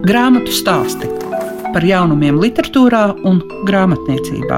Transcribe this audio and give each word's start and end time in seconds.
Grāmatu 0.00 0.48
stāsti 0.48 1.04
par 1.74 1.84
jaunumiem, 1.84 2.38
literatūrā 2.40 3.02
un 3.28 3.42
grāmatniecībā. 3.68 4.56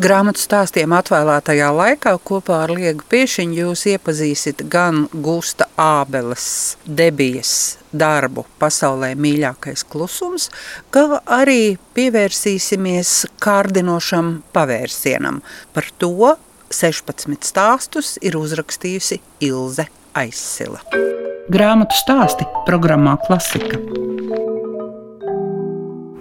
Grāmatu 0.00 0.38
stāstiem 0.38 0.94
atvēlētajā 0.94 1.70
laikā 1.74 2.12
kopā 2.30 2.60
ar 2.64 2.72
Liegu 2.76 3.02
Piešiņu 3.10 3.58
jūs 3.58 3.82
iepazīsiet 3.90 4.62
gan 4.70 5.08
Gusta 5.10 5.66
Ābeles 5.74 6.46
debijas 6.86 7.54
darbu 7.90 8.44
pasaulē 8.62 9.16
mīļākais 9.18 9.82
klusums, 9.90 10.46
kā 10.94 11.18
arī 11.26 11.74
pievērsīsimies 11.98 13.16
kārdinošam 13.42 14.30
pavērsienam. 14.54 15.42
Par 15.74 15.90
to 15.98 16.36
16 16.70 17.42
stāstus 17.42 18.12
ir 18.22 18.36
uzrakstījusi 18.38 19.16
Ilze 19.42 19.88
Aizsila. 20.14 20.78
Grāmatu 21.50 21.96
stāsti 21.98 22.46
programmā 22.62 23.16
Klasika. 23.24 23.80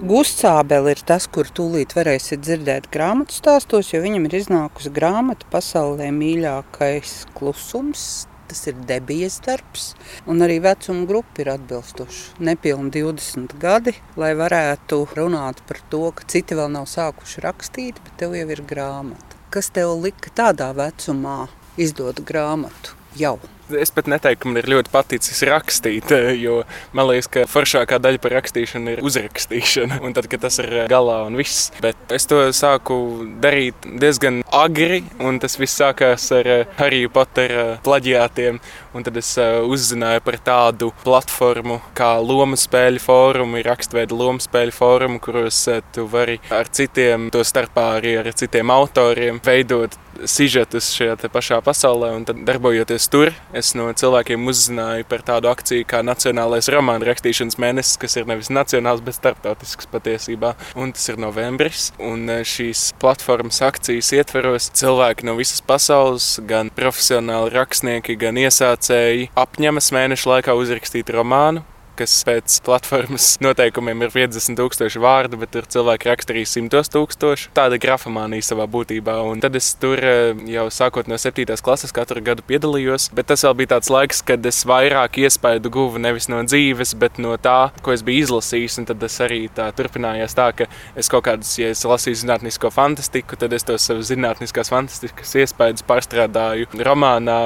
Gustsābeli 0.10 0.96
ir 0.96 1.04
tas, 1.06 1.28
kur 1.30 1.52
tūlīt 1.54 1.94
varēsiet 1.94 2.42
dzirdēt 2.42 2.90
grāmatu 2.90 3.38
stāstos, 3.38 3.94
jo 3.94 4.02
viņam 4.02 4.26
ir 4.26 4.40
iznākusi 4.40 4.90
grāmata 4.96 5.46
pasaulē 5.54 6.10
mīļākais 6.18 7.14
klusums. 7.38 8.10
Tas 8.50 8.66
ir 8.66 8.80
debijas 8.90 9.36
darbs, 9.46 9.92
un 10.26 10.42
arī 10.42 10.56
vecuma 10.66 11.06
grupa 11.06 11.44
ir 11.44 11.52
atbilstoša. 11.54 12.40
Nepilni 12.42 12.90
20 12.98 13.54
gadi, 13.62 13.94
lai 14.18 14.34
varētu 14.34 15.04
runāt 15.14 15.62
par 15.70 15.86
to, 15.94 16.08
ka 16.10 16.26
citi 16.26 16.58
vēl 16.58 16.74
nav 16.74 16.90
sākuši 16.90 17.46
rakstīt, 17.46 18.02
bet 18.02 18.18
tev 18.24 18.34
jau 18.34 18.50
ir 18.50 18.66
grāmata. 18.66 19.29
Kas 19.50 19.72
tev 19.74 19.96
lika 20.04 20.30
tādā 20.38 20.68
vecumā 20.78 21.48
izdot 21.82 22.20
grāmatu 22.22 22.94
jau? 23.18 23.40
Es 23.78 23.92
pat 23.94 24.08
neteiktu, 24.10 24.42
ka 24.42 24.50
man 24.50 24.58
ir 24.62 24.70
ļoti 24.72 24.90
paticis 24.94 25.44
rakstīt, 25.46 26.10
jo 26.40 26.64
man 26.98 27.10
liekas, 27.12 27.28
ka 27.30 27.46
foršākā 27.50 28.00
daļa 28.02 28.22
par 28.24 28.34
rakstīšanu 28.40 28.96
ir 28.96 29.04
uzrakstīšana. 29.06 30.00
Un 30.06 30.16
tad, 30.18 30.30
kad 30.32 30.42
tas 30.48 30.58
ir 30.64 30.72
galā 30.90 31.20
un 31.28 31.38
viss. 31.38 31.70
Bet 31.84 32.14
es 32.16 32.26
to 32.30 32.42
sāku 32.56 32.98
darīt 33.44 33.86
diezgan 34.02 34.42
agri, 34.56 35.04
un 35.22 35.38
tas 35.44 35.60
viss 35.62 35.78
sākās 35.78 36.30
ar 36.36 36.50
Harry 36.80 37.06
Potter 37.14 37.78
plaģiātiem. 37.86 38.58
Un 38.98 39.06
tad 39.06 39.20
es 39.22 39.36
uzzināju 39.38 40.24
par 40.26 40.40
tādu 40.42 40.90
platformu 41.04 41.78
kā 41.98 42.16
Lomu 42.24 42.58
spēļu 42.58 43.04
fórumu, 43.04 43.62
rakstveida 43.66 44.18
Lomu 44.18 44.42
spēļu 44.42 44.74
fórumu, 44.74 45.22
kuros 45.22 45.62
tu 45.94 46.08
vari 46.10 46.40
ar 46.50 46.72
citiem, 46.74 47.30
to 47.34 47.46
starpā 47.46 47.86
arī 48.00 48.18
ar 48.24 48.32
citiem 48.34 48.74
autoriem, 48.74 49.38
veidot 49.46 49.94
sižetus 50.26 50.90
šajā 50.98 51.30
pašā 51.32 51.62
pasaulē. 51.64 52.12
Un 52.18 52.26
tad 52.28 52.42
darbojoties 52.48 53.08
tur, 53.14 53.32
es 53.60 53.74
no 53.78 53.88
cilvēkiem 53.92 54.48
uzzināju 54.50 55.08
par 55.10 55.24
tādu 55.28 55.50
akciju 55.52 55.88
kā 55.90 56.02
Nacionālais 56.06 56.70
romānu 56.72 57.08
rakstīšanas 57.10 57.60
mēnesis, 57.62 58.00
kas 58.02 58.18
ir 58.20 58.30
nevis 58.30 58.52
nacionāls, 58.54 59.04
bet 59.06 59.20
starptautisks 59.20 59.90
patiesībā. 59.92 60.56
Un 60.80 60.94
tas 60.96 61.10
ir 61.12 61.20
novembris. 61.22 61.90
Un 62.02 62.26
e, 62.32 62.42
šīs 62.48 62.90
platformas 63.02 63.62
akcijas 63.66 64.14
ietveros 64.18 64.72
cilvēki 64.80 65.28
no 65.30 65.36
visas 65.40 65.64
pasaules, 65.66 66.32
gan 66.50 66.72
profesionāli 66.76 67.54
rakstnieki, 67.56 68.18
gan 68.20 68.40
iesācēji, 68.40 69.32
apņemas 69.40 69.92
mēnešu 69.96 70.34
laikā 70.34 70.56
uzrakstīt 70.58 71.12
romānu 71.16 71.66
kas 72.00 72.14
pēc 72.28 72.60
platformas 72.66 73.34
noteikumiem 73.46 74.06
ir 74.06 74.14
50,000 74.14 75.02
vārdu, 75.04 75.40
bet 75.42 75.54
tur 75.56 75.68
cilvēki 75.70 76.10
raksta 76.10 76.36
arī 76.36 76.46
100 76.48 76.92
tūkstoši. 76.94 77.52
Tāda 77.58 77.80
grafomānija 77.82 78.46
savā 78.52 78.68
būtībā. 78.72 79.18
Un 79.28 79.44
tad 79.44 79.58
es 79.60 79.72
tur 79.80 80.00
eh, 80.00 80.32
jau 80.54 80.68
sākot 80.74 81.10
no 81.12 81.18
7. 81.20 81.46
klases 81.66 81.94
katru 81.96 82.24
gadu 82.26 82.46
piedalījos, 82.48 83.10
bet 83.16 83.30
tas 83.32 83.44
vēl 83.46 83.58
bija 83.62 83.74
tāds 83.76 83.92
laiks, 83.94 84.24
kad 84.26 84.46
es 84.48 84.62
vairāk 84.70 85.20
iespaidu 85.24 85.72
guvu 85.74 86.02
nevis 86.02 86.30
no 86.32 86.42
dzīves, 86.46 86.96
bet 87.00 87.20
no 87.22 87.36
tā, 87.42 87.72
ko 87.84 87.96
es 87.96 88.06
biju 88.06 88.28
izlasījis. 88.28 88.80
Un 88.82 88.90
tad 88.90 89.02
tas 89.04 89.20
arī 89.26 89.42
tā 89.56 89.70
turpinājās 89.76 90.38
tā, 90.38 90.50
ka 90.56 90.70
es 91.00 91.12
kaut 91.12 91.26
kādus, 91.28 91.52
ja 91.60 91.72
es 91.74 91.84
lasīju 91.88 92.22
zinātnisko 92.24 92.72
fantastiku, 92.74 93.40
tad 93.40 93.54
es 93.56 93.68
tos 93.68 93.88
savus 93.90 94.10
zinātniskās 94.14 94.72
fantastikas 94.72 95.36
iespaidus 95.44 95.86
pārstrādāju 95.90 96.70
romānā. 96.86 97.40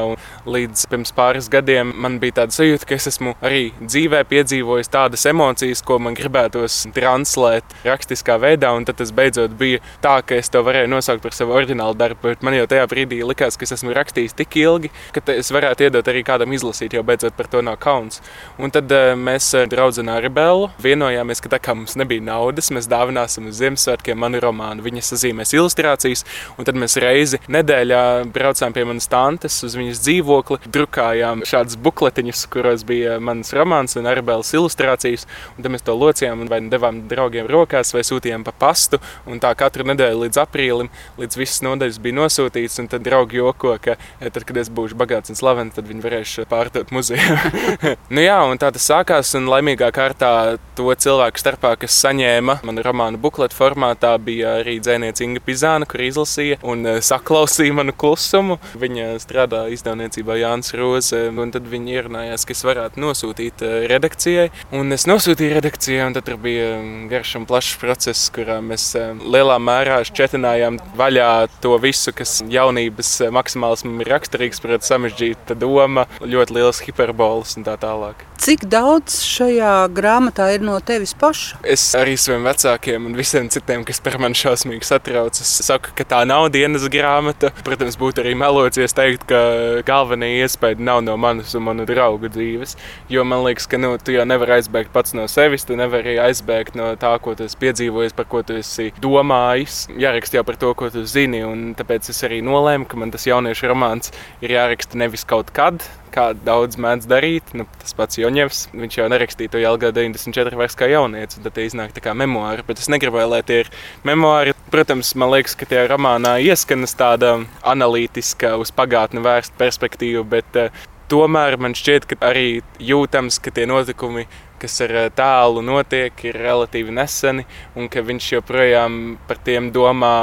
Līdz 0.50 0.88
pirms 0.91 1.13
pāris 1.16 1.50
gadiem 1.51 1.94
man 2.03 2.19
bija 2.22 2.44
tāda 2.44 2.56
sajūta, 2.56 2.88
ka 2.89 2.97
es 2.97 3.09
esmu 3.13 3.35
arī 3.44 3.66
dzīvē 3.81 4.23
piedzīvojis 4.29 4.42
piedzīvojis 4.43 4.91
tādas 4.91 5.23
emocijas, 5.29 5.81
ko 5.85 5.97
man 6.03 6.15
gribētos 6.17 6.83
translēt 6.93 7.75
rakstiskā 7.87 8.35
veidā. 8.41 8.73
Un 8.75 8.85
tad 8.87 8.99
tas 8.99 9.13
beidzot 9.15 9.55
bija 9.59 9.79
tā, 10.03 10.17
ka 10.25 10.35
es 10.35 10.51
to 10.51 10.61
varēju 10.65 10.91
nosaukt 10.91 11.23
par 11.23 11.35
savu 11.35 11.55
oriģinālu 11.55 11.95
darbu. 11.97 12.35
Man 12.43 12.57
jau 12.57 12.67
tajā 12.69 12.85
brīdī 12.91 13.21
likās, 13.23 13.57
ka 13.57 13.67
es 13.67 13.75
esmu 13.77 13.95
rakstījis 13.95 14.35
tik 14.37 14.57
ilgi, 14.59 14.91
ka 15.15 15.23
es 15.33 15.51
varētu 15.53 15.87
iedot 15.87 16.07
arī 16.11 16.25
kādam 16.27 16.53
izlasīt, 16.55 16.95
jo 16.97 17.03
beidzot 17.07 17.37
par 17.37 17.49
to 17.51 17.63
nav 17.63 17.79
kauns. 17.83 18.19
Un 18.59 18.73
tad 18.73 18.91
uh, 18.91 19.13
mēs 19.19 19.47
ar 19.57 19.69
draugu 19.71 20.03
Arabelu 20.13 20.69
vienojāmies, 20.81 21.41
ka 21.43 21.51
tā 21.53 21.59
kā 21.63 21.75
mums 21.77 21.95
nebija 21.99 22.23
naudas, 22.23 22.71
mēs 22.73 22.87
dāvināsim 22.91 23.47
uz 23.49 23.59
Ziemassvētkiem 23.61 24.19
manu 24.19 24.41
romānu. 24.43 24.83
Viņa 24.85 25.03
sazīmēs 25.05 25.53
ilustrācijas, 25.55 26.25
un 26.57 26.67
tad 26.67 26.77
mēs 26.79 26.97
reizi 27.01 27.39
nedēļā 27.51 28.03
braucām 28.33 28.73
pie 28.75 28.85
manas 28.89 29.09
tantes 29.11 29.59
uz 29.65 29.77
viņas 29.77 30.01
dzīvokli, 30.03 30.59
drukājām 30.73 31.43
šādus 31.47 31.77
bukletiņus, 31.83 32.45
kuros 32.53 32.85
bija 32.87 33.19
mans 33.23 33.53
romāns 33.53 33.97
un 33.99 34.09
Arabela 34.09 34.32
izvēles 34.33 34.53
ilustrācijas, 34.57 35.25
un 35.55 35.63
tad 35.63 35.71
mēs 35.73 35.85
to 35.85 35.95
locījām 35.97 36.44
un 36.44 36.49
vai 36.49 36.59
devām 36.69 37.03
draugiem 37.09 37.47
rokās, 37.47 37.94
vai 37.94 38.03
sūtījām 38.03 38.44
pa 38.44 38.51
pastu. 38.51 38.99
Un 39.29 39.39
tā 39.39 39.53
katru 39.55 39.85
nedēļu 39.88 40.25
līdz 40.25 40.39
aprīlim, 40.41 40.89
līdz 41.19 41.38
visas 41.38 41.61
nodaļas 41.66 41.99
bija 42.01 42.17
nosūtīts, 42.17 42.79
un 42.81 42.89
tad 42.91 43.05
draugi 43.05 43.39
joko, 43.39 43.77
ka 43.81 43.95
ja, 43.97 44.29
tad, 44.29 44.44
kad 44.47 44.57
es 44.57 44.71
būšu 44.73 44.97
bagāts 44.97 45.31
un 45.31 45.39
slavens, 45.39 45.75
tad 45.75 45.88
viņi 45.89 46.03
varēs 46.03 46.35
pārdot 46.49 46.94
muzejā. 46.94 47.38
nu 48.16 48.23
jā, 48.23 48.39
un 48.49 48.61
tā 48.61 48.71
tas 48.73 48.88
sākās, 48.89 49.33
un 49.38 49.49
laimīgā 49.51 49.91
kārtā 49.94 50.57
to 50.77 50.89
cilvēku 50.94 51.41
starpā, 51.41 51.75
kas 51.81 51.97
saņēma 52.03 52.59
manu 52.65 52.85
romānu 52.85 53.21
bukletu 53.21 53.57
formātā, 53.57 54.15
bija 54.23 54.57
arī 54.61 54.79
dzēniece 54.83 55.25
Inga 55.27 55.44
Pizāna, 55.45 55.88
kur 55.89 56.03
izlasīja 56.03 56.59
un 56.65 56.85
eh, 56.89 57.00
saklausīja 57.03 57.75
manu 57.77 57.95
klusumu. 57.95 58.59
Viņa 58.79 59.13
strādā 59.23 59.65
izdevniecībā 59.73 60.39
Jānis 60.41 60.73
Roze, 60.77 61.25
un 61.29 61.53
tad 61.53 61.67
viņi 61.69 61.97
ierunājās, 61.97 62.47
ka 62.47 62.55
es 62.55 62.63
varētu 62.65 63.03
nosūtīt 63.03 63.63
eh, 63.65 63.75
redakciju 63.91 64.12
redakcijai. 64.13 64.50
Un 64.74 64.94
es 64.94 65.06
nosūtīju 65.09 65.57
redakcijai, 65.57 66.06
un 66.07 66.13
tur 66.13 66.38
bija 66.41 66.78
um, 66.79 67.07
garš 67.09 67.35
un 67.40 67.47
plašs 67.50 67.78
process, 67.81 68.29
kurā 68.34 68.59
mēs 68.62 68.94
um, 69.00 69.22
lielā 69.34 69.57
mērā 69.59 70.03
šķietinājām 70.07 70.79
vaļā 70.97 71.47
to 71.62 71.78
visu, 71.81 72.13
kas 72.13 72.41
jaunības 72.47 73.22
uh, 73.22 73.31
maksimālismam 73.34 74.01
ir 74.01 74.13
raksturīgs, 74.13 74.62
protams, 74.62 74.91
sarežģīta 74.91 75.57
doma, 75.57 76.07
ļoti 76.22 76.53
liels 76.53 76.84
hiperbols 76.85 77.57
un 77.57 77.66
tā 77.68 77.78
tālāk. 77.81 78.24
Cik 78.44 78.66
daudz 78.68 79.22
šajā 79.24 79.88
grāmatā 79.96 80.50
ir 80.51 80.63
no 80.68 80.75
tevis 80.84 81.13
paša? 81.16 81.62
Es 81.63 81.85
arī 81.95 82.18
saviem 82.19 82.44
vecākiem 82.44 83.06
un 83.07 83.13
visiem 83.16 83.47
citiem, 83.47 83.85
kas 83.88 84.01
par 84.03 84.18
mani 84.19 84.35
šausmīgi 84.35 84.84
satraucas, 84.84 85.47
saku, 85.63 85.94
ka 85.95 86.03
tā 86.03 86.19
nav 86.28 86.50
dienas 86.51 86.84
grāmata. 86.91 87.53
Protams, 87.63 87.95
būtu 88.01 88.19
arī 88.19 88.34
meloties 88.35 88.97
teikt, 88.97 89.24
ka 89.30 89.40
galvenie 89.88 90.34
iespēja 90.41 90.75
nav 90.84 91.00
no 91.07 91.16
manas 91.16 91.56
un 91.56 91.63
manu 91.69 91.88
draugu 91.88 92.28
dzīves. 92.34 92.75
Jo 93.13 93.24
man 93.24 93.45
liekas, 93.45 93.69
ka 93.72 93.80
nu, 93.80 93.94
tu 94.05 94.13
jau 94.15 94.25
nevari 94.27 94.57
aizbēgt 94.57 94.91
pats 94.93 95.15
no 95.17 95.25
sevis, 95.31 95.65
tu 95.67 95.77
nevari 95.79 96.17
aizbēgt 96.21 96.77
no 96.79 96.91
tā, 96.99 97.13
ko 97.23 97.33
tu 97.37 97.47
esi 97.47 97.59
piedzīvojis, 97.61 98.15
par 98.17 98.27
ko 98.29 98.43
tu 98.45 98.57
esi 98.59 98.91
domājis. 99.03 99.85
Jāraksta 99.99 100.39
jau 100.39 100.45
par 100.47 100.59
to, 100.59 100.73
ko 100.77 100.91
tu 100.93 101.05
zini. 101.09 101.43
Tāpēc 101.79 102.11
es 102.13 102.23
arī 102.27 102.41
nolēmu, 102.45 102.87
ka 102.89 102.99
man 102.99 103.13
tas 103.13 103.27
jauniešu 103.29 103.71
romāns 103.71 104.13
ir 104.43 104.55
jāraksta 104.57 104.99
nevis 104.99 105.25
kaut 105.27 105.51
kad, 105.55 105.83
kā 106.13 106.29
daudz 106.37 106.77
mēdz 106.81 107.09
darīt. 107.09 107.53
Nu, 107.57 107.65
tas 107.81 107.95
pats 107.97 108.19
Joņevs, 108.21 108.67
viņš 108.75 108.99
jau 108.99 109.09
nerakstīja 109.11 109.53
to 109.53 109.63
Jālgā 109.63 109.93
94 109.95 110.59
vairs 110.59 110.77
kā 110.79 110.89
jaunietis, 110.91 111.39
un 111.39 111.47
tad 111.47 111.59
iznāk 111.63 111.95
tā 111.95 112.03
kā 112.05 112.15
memoāri. 112.17 112.65
Bet 112.67 112.83
es 112.83 112.91
negribēju, 112.93 113.31
lai 113.33 113.41
tie 113.47 113.63
ir 113.63 113.73
memoāri. 114.07 114.55
Protams, 114.73 115.13
man 115.19 115.33
liekas, 115.33 115.57
ka 115.57 115.67
tie 115.69 115.85
romānā 115.89 116.37
ieskanas 116.43 116.95
tāda 116.97 117.35
analītiska, 117.61 118.56
uz 118.61 118.73
pagātni 118.75 119.23
vērsta 119.25 119.57
perspektīva, 119.59 120.25
bet 120.35 120.59
uh, 120.59 120.83
tomēr 121.13 121.60
man 121.62 121.77
šķiet, 121.77 122.10
ka 122.10 122.19
arī 122.33 122.48
jūtams, 122.81 123.38
ka 123.44 123.54
tie 123.54 123.69
notikumi 123.69 124.25
kas 124.63 124.80
ar 124.86 124.95
eh, 124.95 125.12
tālu 125.12 125.63
notiek, 125.65 126.15
ir 126.30 126.39
relatīvi 126.39 126.95
neseni, 126.95 127.44
un 127.75 127.92
ka 127.92 128.04
viņš 128.06 128.31
joprojām 128.38 129.04
par 129.27 129.42
tiem 129.44 129.71
domā 129.75 130.15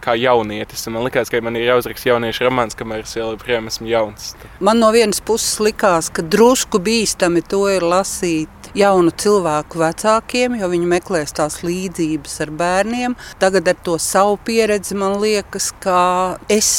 kā 0.00 0.14
jaunietis. 0.16 0.86
Man 0.88 1.04
liekas, 1.04 1.28
ka 1.28 1.42
man 1.44 1.58
ir 1.58 1.66
jāuzraksta 1.66 2.12
jauniešu 2.12 2.46
romāns, 2.46 2.76
kamēr 2.78 3.02
es 3.04 3.16
joprojām 3.18 3.68
esmu 3.68 3.90
jauns. 3.90 4.30
Man 4.64 4.80
no 4.80 4.88
vienas 4.94 5.20
puses 5.20 5.58
likās, 5.60 6.08
ka 6.08 6.24
drusku 6.24 6.80
bīstami 6.80 7.42
to 7.44 7.66
ir 7.68 7.84
lasīt 7.84 8.70
jaunu 8.78 9.12
cilvēku 9.12 9.82
vecākiem, 9.82 10.56
jo 10.60 10.70
viņi 10.72 10.88
meklēs 10.94 11.34
tās 11.36 11.60
līdzības 11.66 12.38
ar 12.46 12.54
bērniem. 12.62 13.18
Tagad 13.42 13.68
ar 13.74 13.82
to 13.84 13.98
savu 14.00 14.38
pieredzi 14.46 14.96
man 14.96 15.18
liekas, 15.20 15.72
ka 15.82 16.00
es 16.48 16.70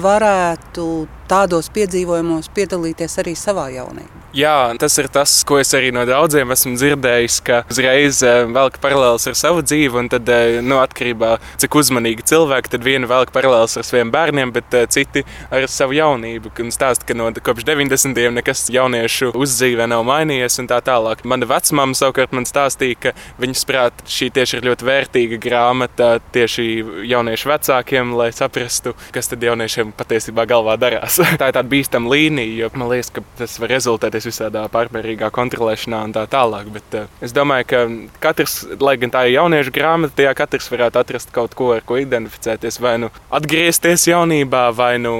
varētu 0.00 0.88
tādos 1.30 1.70
piedzīvojumos 1.74 2.50
piedalīties 2.56 3.18
arī 3.22 3.36
savā 3.38 3.70
jaunībā. 3.74 4.24
Jā, 4.36 4.74
tas 4.76 4.92
ir 5.00 5.08
tas, 5.08 5.32
ko 5.48 5.56
es 5.62 5.70
arī 5.72 5.88
no 5.96 6.02
daudziem 6.04 6.50
esmu 6.52 6.74
dzirdējis, 6.76 7.38
ka 7.46 7.62
uzreiz 7.72 8.20
eh, 8.26 8.42
velk 8.52 8.76
paralēlus 8.82 9.30
ar 9.30 9.36
savu 9.38 9.62
dzīvi, 9.64 9.96
un 9.96 10.10
tad, 10.12 10.28
eh, 10.28 10.58
nu, 10.60 10.76
atkarībā 10.82 11.30
no 11.32 11.38
tā, 11.40 11.54
cik 11.62 11.78
uzmanīgi 11.80 12.26
cilvēki, 12.28 12.74
tad 12.74 12.84
vieni 12.84 13.08
velk 13.08 13.32
paralēlus 13.32 13.78
ar 13.80 13.86
saviem 13.88 14.12
bērniem, 14.12 14.52
bet 14.52 14.76
eh, 14.76 14.84
citi 14.92 15.24
ar 15.48 15.64
savu 15.72 15.96
jaunību. 15.96 16.52
Un 16.66 16.74
stāsta, 16.74 17.06
ka 17.08 17.16
no 17.16 17.30
kopš 17.32 17.64
90. 17.64 18.12
gadiem 18.16 18.36
nekas 18.36 18.66
jauniešu 18.72 19.32
uzdzīvē 19.36 19.86
nav 19.90 20.04
mainījies, 20.08 20.58
un 20.60 20.68
tā 20.70 20.80
tālāk. 20.84 21.24
Mana 21.24 21.48
vecmāma 21.48 21.96
savukārt 21.96 22.34
man 22.36 22.46
stāstīja, 22.48 22.98
ka 23.00 23.14
viņas 23.40 23.64
prāt 23.68 24.04
šī 24.10 24.30
tieši 24.36 24.58
ir 24.58 24.68
ļoti 24.70 24.88
vērtīga 24.88 25.40
grāmata 25.42 26.10
tieši 26.34 26.66
jauniešu 27.08 27.52
vecākiem, 27.52 28.14
lai 28.18 28.30
saprastu, 28.36 28.96
kas 29.14 29.32
tad 29.32 29.44
jauniešiem 29.46 29.94
patiesībā 29.96 30.46
galvā 30.48 30.76
darās. 30.80 31.15
tā 31.40 31.50
ir 31.50 31.56
tāda 31.56 31.64
bīstama 31.70 32.10
līnija, 32.12 32.54
jo 32.62 32.70
man 32.74 32.90
liekas, 32.92 33.10
ka 33.14 33.22
tas 33.38 33.56
var 33.62 33.72
rezultēties 33.74 34.28
visādā 34.28 34.64
pārmērīgā 34.72 35.30
kontrolēšanā 35.34 36.02
un 36.08 36.14
tā 36.16 36.26
tālāk. 36.30 36.70
Bet 36.74 36.96
uh, 36.98 37.10
es 37.24 37.34
domāju, 37.36 37.68
ka 37.70 37.82
katrs, 38.28 38.58
lai 38.82 38.96
gan 39.00 39.12
tā 39.14 39.26
ir 39.26 39.36
jauniešu 39.36 39.74
grāmata, 39.74 40.14
tajā 40.20 40.34
katrs 40.38 40.70
varētu 40.72 41.00
atrast 41.02 41.32
kaut 41.34 41.56
ko, 41.58 41.72
ar 41.76 41.84
ko 41.86 41.98
identificēties. 42.00 42.80
Vai 42.82 42.96
nu 43.02 43.10
atgriezties 43.34 44.08
jaunībā, 44.10 44.68
vai 44.76 44.94
nu 45.02 45.14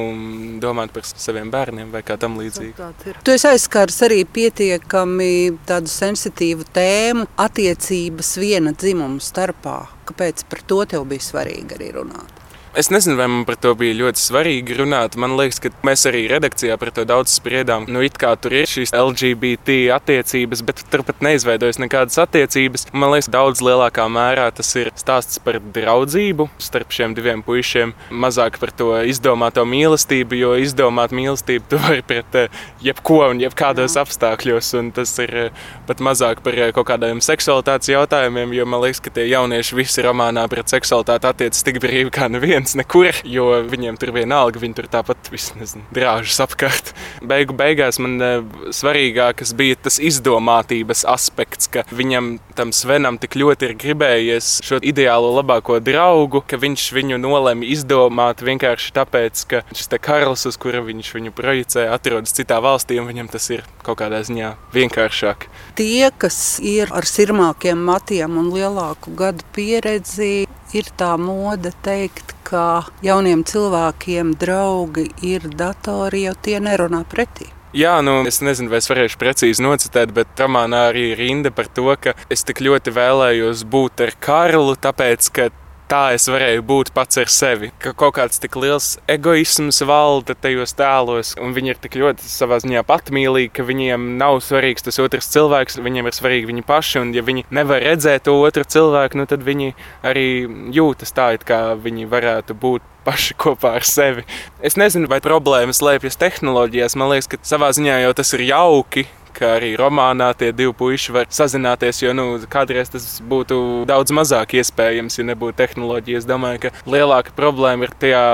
domāt 0.62 0.94
par 0.94 1.06
saviem 1.08 1.50
bērniem 1.52 1.92
vai 1.94 2.04
kā 2.06 2.18
tam 2.20 2.38
līdzīgi. 2.40 2.90
Tu 3.24 3.36
esi 3.36 3.50
aizskārs 3.50 4.00
arī 4.06 4.22
pietiekami 4.28 5.30
tādu 5.68 5.90
sensitīvu 5.92 6.66
tēmu 6.76 7.28
attiecības 7.46 8.34
viena 8.42 8.74
dzimuma 8.76 9.22
starpā. 9.22 9.78
Kāpēc 10.06 10.46
par 10.50 10.66
to 10.70 10.82
tev 10.86 11.06
bija 11.10 11.24
svarīgi 11.32 11.78
arī 11.78 11.94
runāt? 11.96 12.45
Es 12.76 12.90
nezinu, 12.90 13.16
vai 13.16 13.24
man 13.26 13.44
par 13.48 13.56
to 13.56 13.70
bija 13.72 13.94
ļoti 13.96 14.20
svarīgi 14.20 14.74
runāt. 14.76 15.14
Man 15.16 15.32
liekas, 15.38 15.62
ka 15.64 15.70
mēs 15.88 16.02
arī 16.10 16.26
redakcijā 16.28 16.74
par 16.76 16.90
to 16.92 17.06
daudz 17.08 17.32
spriedām. 17.32 17.86
Nu, 17.88 18.02
it 18.04 18.18
kā 18.20 18.34
tur 18.36 18.52
ir 18.52 18.68
šīs 18.68 18.90
LGBT 18.92 19.76
attiecības, 19.94 20.60
bet 20.68 20.82
turpat 20.92 21.24
neizveidojas 21.24 21.80
nekādas 21.80 22.20
attiecības. 22.20 22.84
Man 22.92 23.14
liekas, 23.14 23.30
daudz 23.32 23.62
lielākā 23.64 24.04
mērā 24.12 24.50
tas 24.52 24.74
ir 24.76 24.90
stāsts 24.92 25.40
par 25.40 25.56
draudzību 25.56 26.50
starp 26.60 26.92
šiem 26.92 27.14
diviem 27.16 27.40
puišiem. 27.46 27.94
Mazāk 28.12 28.60
par 28.60 28.74
to 28.76 28.90
izdomāto 29.08 29.64
mīlestību, 29.64 30.36
jo 30.36 30.52
izdomāt 30.60 31.16
mīlestību 31.16 31.72
tu 31.72 31.80
vari 31.80 32.04
pret 32.04 32.38
eh, 32.42 32.60
jebko 32.84 33.22
un 33.30 33.40
jebkādos 33.40 33.96
Jā. 33.96 34.04
apstākļos. 34.04 34.74
Un 34.82 34.92
tas 35.00 35.16
ir 35.24 35.34
eh, 35.46 35.64
pat 35.88 36.04
mazāk 36.04 36.44
par 36.44 36.60
eh, 36.60 36.74
kaut 36.76 36.90
kādiem 36.92 37.24
seksualitātes 37.24 37.94
jautājumiem, 37.94 38.52
jo 38.60 38.68
man 38.68 38.84
liekas, 38.84 39.00
ka 39.00 39.16
tie 39.16 39.30
jaunieši 39.32 39.80
visi 39.80 40.04
romānā 40.04 40.44
pret 40.52 40.76
seksualitāti 40.76 41.32
attiecas 41.32 41.64
tik 41.64 41.80
brīvi 41.80 42.12
kā 42.12 42.28
neviens 42.28 42.65
neviens 42.66 42.74
nekur, 42.74 43.14
jo 43.24 43.62
viņiem 43.68 43.96
tur 43.98 44.12
vienalga, 44.12 44.58
viņi 44.58 44.74
tur 44.74 44.88
tāpat 44.90 45.30
viss 45.30 45.54
nezinu, 45.54 45.84
drāžas 45.94 46.40
apkārt. 46.42 46.92
Beigu 47.22 47.54
beigās 47.54 47.98
man 47.98 48.18
e, 48.20 48.30
svarīgākas 48.74 49.54
bija 49.54 49.76
tas 49.76 49.98
izdomātības 49.98 51.04
aspekts, 51.06 51.68
ka 51.68 51.84
viņam 51.90 52.38
tam 52.56 52.72
Svenam 52.72 53.18
tik 53.18 53.36
ļoti 53.36 53.70
ir 53.70 53.76
gribējies 53.78 54.60
šo 54.66 54.80
ideālo 54.82 55.32
labāko 55.36 55.78
draugu, 55.80 56.42
ka 56.42 56.58
viņš 56.58 56.88
viņu 56.96 57.20
nolēma 57.22 57.66
izdomāt 57.66 58.42
vienkārši 58.42 58.94
tāpēc, 58.96 59.44
ka 59.46 59.62
šis 59.72 59.90
te 59.92 60.00
Karls, 60.02 60.46
uz 60.46 60.58
kura 60.58 60.82
viņš 60.82 61.12
viņu 61.14 61.34
projicē, 61.36 61.86
atrodas 61.92 62.34
citā 62.36 62.58
valstī, 62.64 62.98
un 63.00 63.10
viņam 63.10 63.30
tas 63.30 63.50
ir 63.54 63.64
kaut 63.86 64.00
kādā 64.02 64.22
ziņā 64.26 64.54
vienkāršāk. 64.74 65.48
Tie, 65.78 66.10
kas 66.18 66.58
ir 66.64 66.90
ar 66.94 67.06
sirmākiem 67.06 67.78
matiem 67.86 68.40
un 68.40 68.50
lielāku 68.54 69.14
gadu 69.16 69.46
pieredzi, 69.54 70.46
ir 70.74 70.88
tā 70.98 71.14
mode 71.20 71.70
teikt, 71.84 72.35
ka 72.46 72.86
jauniem 73.04 73.42
cilvēkiem 73.46 74.36
draugi 74.40 75.08
ir 75.26 75.48
datori, 75.58 76.26
jo 76.28 76.34
tie 76.42 76.60
nerunā 76.62 77.02
pretī. 77.10 77.50
Jā, 77.76 77.98
nu, 78.00 78.22
es 78.24 78.38
nezinu, 78.40 78.70
vai 78.72 78.78
es 78.80 78.88
varēšu 78.88 79.18
precīzi 79.20 79.64
nocitēt, 79.64 80.14
bet 80.16 80.40
romānā 80.40 80.86
arī 80.88 81.10
ir 81.10 81.18
rinda 81.20 81.50
par 81.52 81.66
to, 81.68 81.90
ka 82.00 82.14
es 82.32 82.46
tik 82.46 82.62
ļoti 82.64 82.94
vēlējos 82.96 83.66
būt 83.68 84.00
ar 84.06 84.14
Karlu, 84.22 84.78
tāpēc, 84.80 85.28
ka 85.36 85.48
tā 85.90 86.02
es 86.16 86.26
varēju 86.30 86.64
būt 86.66 86.90
pats 86.96 87.20
ar 87.20 87.30
sevi. 87.32 87.70
Ka 87.82 87.92
kaut 87.96 88.16
kāds 88.18 88.40
tik 88.42 88.56
liels 88.60 88.96
egoisms 89.10 89.82
valda 89.86 90.36
tajos 90.38 90.74
tēlos, 90.78 91.34
un 91.42 91.54
viņi 91.56 91.74
ir 91.74 91.80
tik 91.82 91.98
ļoti 92.00 92.26
savā 92.30 92.58
ziņā 92.62 92.82
patmīlīgi, 92.88 93.52
ka 93.56 93.66
viņiem 93.66 94.08
nav 94.20 94.40
svarīgs 94.44 94.86
tas 94.86 95.00
otrs 95.02 95.30
cilvēks, 95.34 95.80
viņiem 95.82 96.10
ir 96.10 96.16
svarīgi 96.16 96.50
viņi 96.50 96.66
paši. 96.66 97.00
Un, 97.02 97.14
ja 97.16 97.24
viņi 97.26 97.46
nevar 97.54 97.84
redzēt 97.84 98.26
to 98.26 98.36
otru 98.42 98.66
cilvēku, 98.66 99.20
nu, 99.20 99.28
tad 99.30 99.46
viņi 99.46 99.74
arī 100.06 100.28
jūtas 100.74 101.14
tā, 101.16 101.32
it 101.36 101.46
kā 101.46 101.60
viņi 101.80 102.08
varētu 102.10 102.56
būt 102.58 102.94
paši 103.06 103.36
kopā 103.38 103.76
ar 103.78 103.86
sevi. 103.86 104.26
Es 104.64 104.74
nezinu, 104.80 105.06
vai 105.10 105.20
problēmas 105.22 105.78
slēpjas 105.78 106.18
tehnoloģijās. 106.18 106.98
Man 106.98 107.12
liekas, 107.12 107.30
ka 107.30 107.38
savā 107.46 107.70
ziņā 107.76 108.00
jau 108.02 108.16
tas 108.18 108.34
ir 108.34 108.42
jauki, 108.48 109.06
ka 109.36 109.56
arī 109.58 109.74
romānā 109.78 110.30
tie 110.38 110.52
divi 110.56 110.72
puiši 110.76 111.14
var 111.14 111.28
sazināties. 111.32 112.02
Jo 112.04 112.14
nu, 112.16 112.26
kādreiz 112.50 112.90
tas 112.92 113.06
būtu 113.20 113.84
daudz 113.88 114.14
mazāk 114.16 114.56
iespējams, 114.60 115.18
ja 115.20 115.26
nebūtu 115.30 115.58
tehnoloģija. 115.60 116.22
Es 116.22 116.28
domāju, 116.28 116.66
ka 116.66 116.72
lielāka 116.88 117.34
problēma 117.36 117.88
ir 117.88 117.94
tajā 118.00 118.24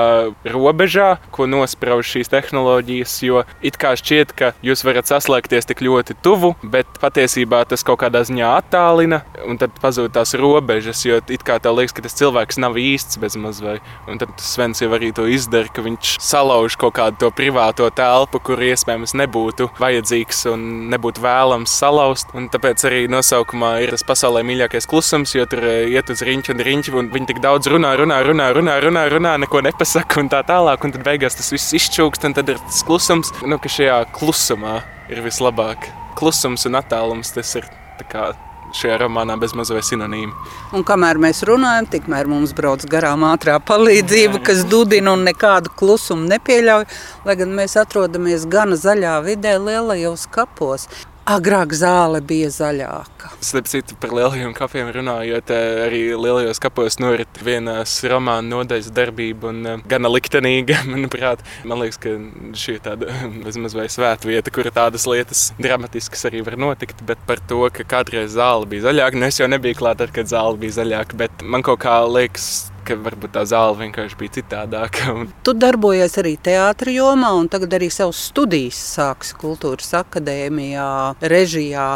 robežā, 0.53 1.09
ko 1.35 1.47
nosprauž 1.49 2.15
šīs 2.15 2.31
tehnoloģijas. 2.33 3.15
Jo 3.27 3.43
it 3.65 3.79
kā 3.81 3.93
šķiet, 3.99 4.35
ka 4.37 4.53
jūs 4.65 4.85
varat 4.87 5.09
saslēgties 5.11 5.69
tik 5.69 5.83
ļoti 5.85 6.17
tuvu, 6.23 6.53
bet 6.63 6.89
patiesībā 7.03 7.63
tas 7.69 7.85
kaut 7.85 8.01
kādā 8.03 8.23
ziņā 8.27 8.53
attālina, 8.61 9.23
un 9.47 9.59
tad 9.61 9.75
pazūd 9.83 10.15
tās 10.15 10.35
robežas. 10.39 11.03
Jo 11.07 11.19
it 11.27 11.45
kā 11.45 11.59
tev 11.63 11.77
liekas, 11.79 11.95
ka 11.97 12.05
tas 12.05 12.17
cilvēks 12.19 12.61
nav 12.63 12.79
īsts 12.79 13.19
bez 13.21 13.37
mazliet. 13.39 13.83
Un 14.07 14.19
tad 14.21 14.35
Svens 14.43 14.81
jau 14.83 14.91
arī 14.95 15.11
to 15.15 15.25
izdara, 15.29 15.69
ka 15.73 15.83
viņš 15.85 16.17
salauž 16.23 16.77
kaut 16.79 16.97
kādu 16.97 17.19
to 17.23 17.31
privāto 17.35 17.89
telpu, 17.93 18.41
kur 18.43 18.61
iespējams 18.63 19.15
nebūtu 19.17 19.69
vajadzīgs 19.79 20.45
un 20.53 20.92
nebūtu 20.93 21.23
vēlams 21.23 21.73
salauzt. 21.81 22.31
Tāpēc 22.53 22.85
arī 22.89 23.01
nosaukumā 23.11 23.73
ir 23.83 23.93
tas 23.95 24.05
pasaulē 24.07 24.43
mīļākais 24.47 24.87
klusums, 24.89 25.35
jo 25.35 25.45
tur 25.49 25.65
eh, 25.67 25.89
iet 25.93 26.13
uz 26.13 26.23
riņķi 26.25 26.53
un 26.53 26.63
riņķi, 26.69 26.95
un 26.99 27.11
viņi 27.13 27.31
tik 27.33 27.43
daudz 27.43 27.69
runā, 27.73 27.95
runā, 27.99 28.21
runā, 28.25 28.49
runā, 28.55 28.77
runā, 28.85 29.05
runā 29.13 29.35
neko 29.43 29.63
nepasaka 29.67 30.23
un 30.23 30.31
tā 30.33 30.43
tālāk. 30.47 30.85
Un 30.85 30.95
tad 30.95 31.05
beigās 31.07 31.37
tas 31.39 31.51
viss 31.53 31.75
izčūkst, 31.79 32.29
un 32.29 32.37
tad 32.37 32.53
ir 32.53 32.61
tas 32.63 32.81
klusums, 32.87 33.33
nu, 33.43 33.59
ka 33.61 33.71
šajā 33.71 33.99
klusumā 34.15 34.79
ir 35.11 35.23
vislabāk. 35.25 35.91
Klusums 36.19 36.67
un 36.69 36.79
attālums 36.79 37.33
tas 37.35 37.55
ir 37.59 37.69
kā 38.11 38.31
šajā 38.77 38.97
romānā 39.03 39.37
bezmaz 39.39 39.71
vai 39.73 39.83
sinonīmi. 39.85 40.33
Un 40.73 40.85
kamēr 40.87 41.19
mēs 41.21 41.43
runājam, 41.47 41.87
tikmēr 41.93 42.29
mums 42.31 42.55
brauc 42.57 42.85
garām 42.89 43.25
ātrā 43.29 43.59
palīdzība, 43.63 44.41
kas 44.45 44.65
dudina 44.69 45.13
un 45.17 45.25
nekādu 45.27 45.73
klusumu 45.79 46.27
nepieļauj, 46.33 46.85
lai 47.27 47.37
gan 47.39 47.55
mēs 47.57 47.77
atrodamies 47.79 48.47
gana 48.49 48.79
zaļā 48.79 49.19
vidē 49.27 49.57
lielajos 49.61 50.27
kapos. 50.33 50.89
Agrāk 51.23 51.71
zāle 51.71 52.19
bija 52.19 52.49
zaļāka. 52.51 53.29
Starp 53.39 53.69
citu, 53.71 53.95
par 53.95 54.11
lielajiem 54.11 54.51
kapiem 54.57 54.89
runājot, 54.91 55.53
eh, 55.55 55.77
arī 55.85 56.01
lielajos 56.19 56.59
kapos 56.59 56.99
norit 56.99 57.39
vienas 57.39 57.93
romāna 58.11 58.43
nodaļas 58.43 58.89
darbība 58.91 59.47
un 59.53 59.61
eh, 59.65 59.77
gana 59.87 60.11
liktenīga, 60.11 60.81
manuprāt. 60.91 61.39
Man 61.63 61.79
liekas, 61.79 62.01
ka 62.03 62.17
šī 62.59 62.75
ir 62.75 62.83
tāda 62.83 63.07
bezmaz 63.45 63.71
vai 63.79 63.87
svēta 63.87 64.27
vieta, 64.27 64.51
kur 64.51 64.67
tādas 64.67 65.07
lietas 65.07 65.45
dramatiskas 65.63 66.27
arī 66.27 66.43
var 66.43 66.59
notikt, 66.59 67.05
bet 67.07 67.23
par 67.23 67.39
to, 67.47 67.61
ka 67.71 67.87
kādreiz 67.95 68.35
zāle 68.35 68.67
bija 68.67 68.89
zaļāka, 68.89 69.15
nu 69.15 69.31
es 69.31 69.39
jau 69.39 69.47
nebiju 69.47 69.79
klāt, 69.79 70.03
tad, 70.03 70.11
kad 70.11 70.27
zāle 70.27 70.59
bija 70.59 70.81
zaļāka, 70.81 71.23
bet 71.23 71.47
man 71.47 71.63
kaut 71.63 71.85
kā 71.87 72.01
liekas, 72.03 72.72
ka 72.87 72.97
varbūt 72.99 73.35
tā 73.37 73.43
zāle 73.49 73.77
vienkārši 73.81 74.17
bija 74.19 74.37
citādāka. 74.39 75.13
Un... 75.13 75.29
Tu 75.45 75.53
darbojies 75.57 76.17
arī 76.21 76.35
teātris 76.41 76.97
jomā, 76.97 77.33
un 77.39 77.49
tagad 77.51 77.77
arī 77.79 77.89
savus 77.93 78.21
studijas 78.31 78.79
sāksi 78.97 79.37
kultūras 79.39 79.93
akadēmijā, 80.03 80.89
režijā. 81.33 81.87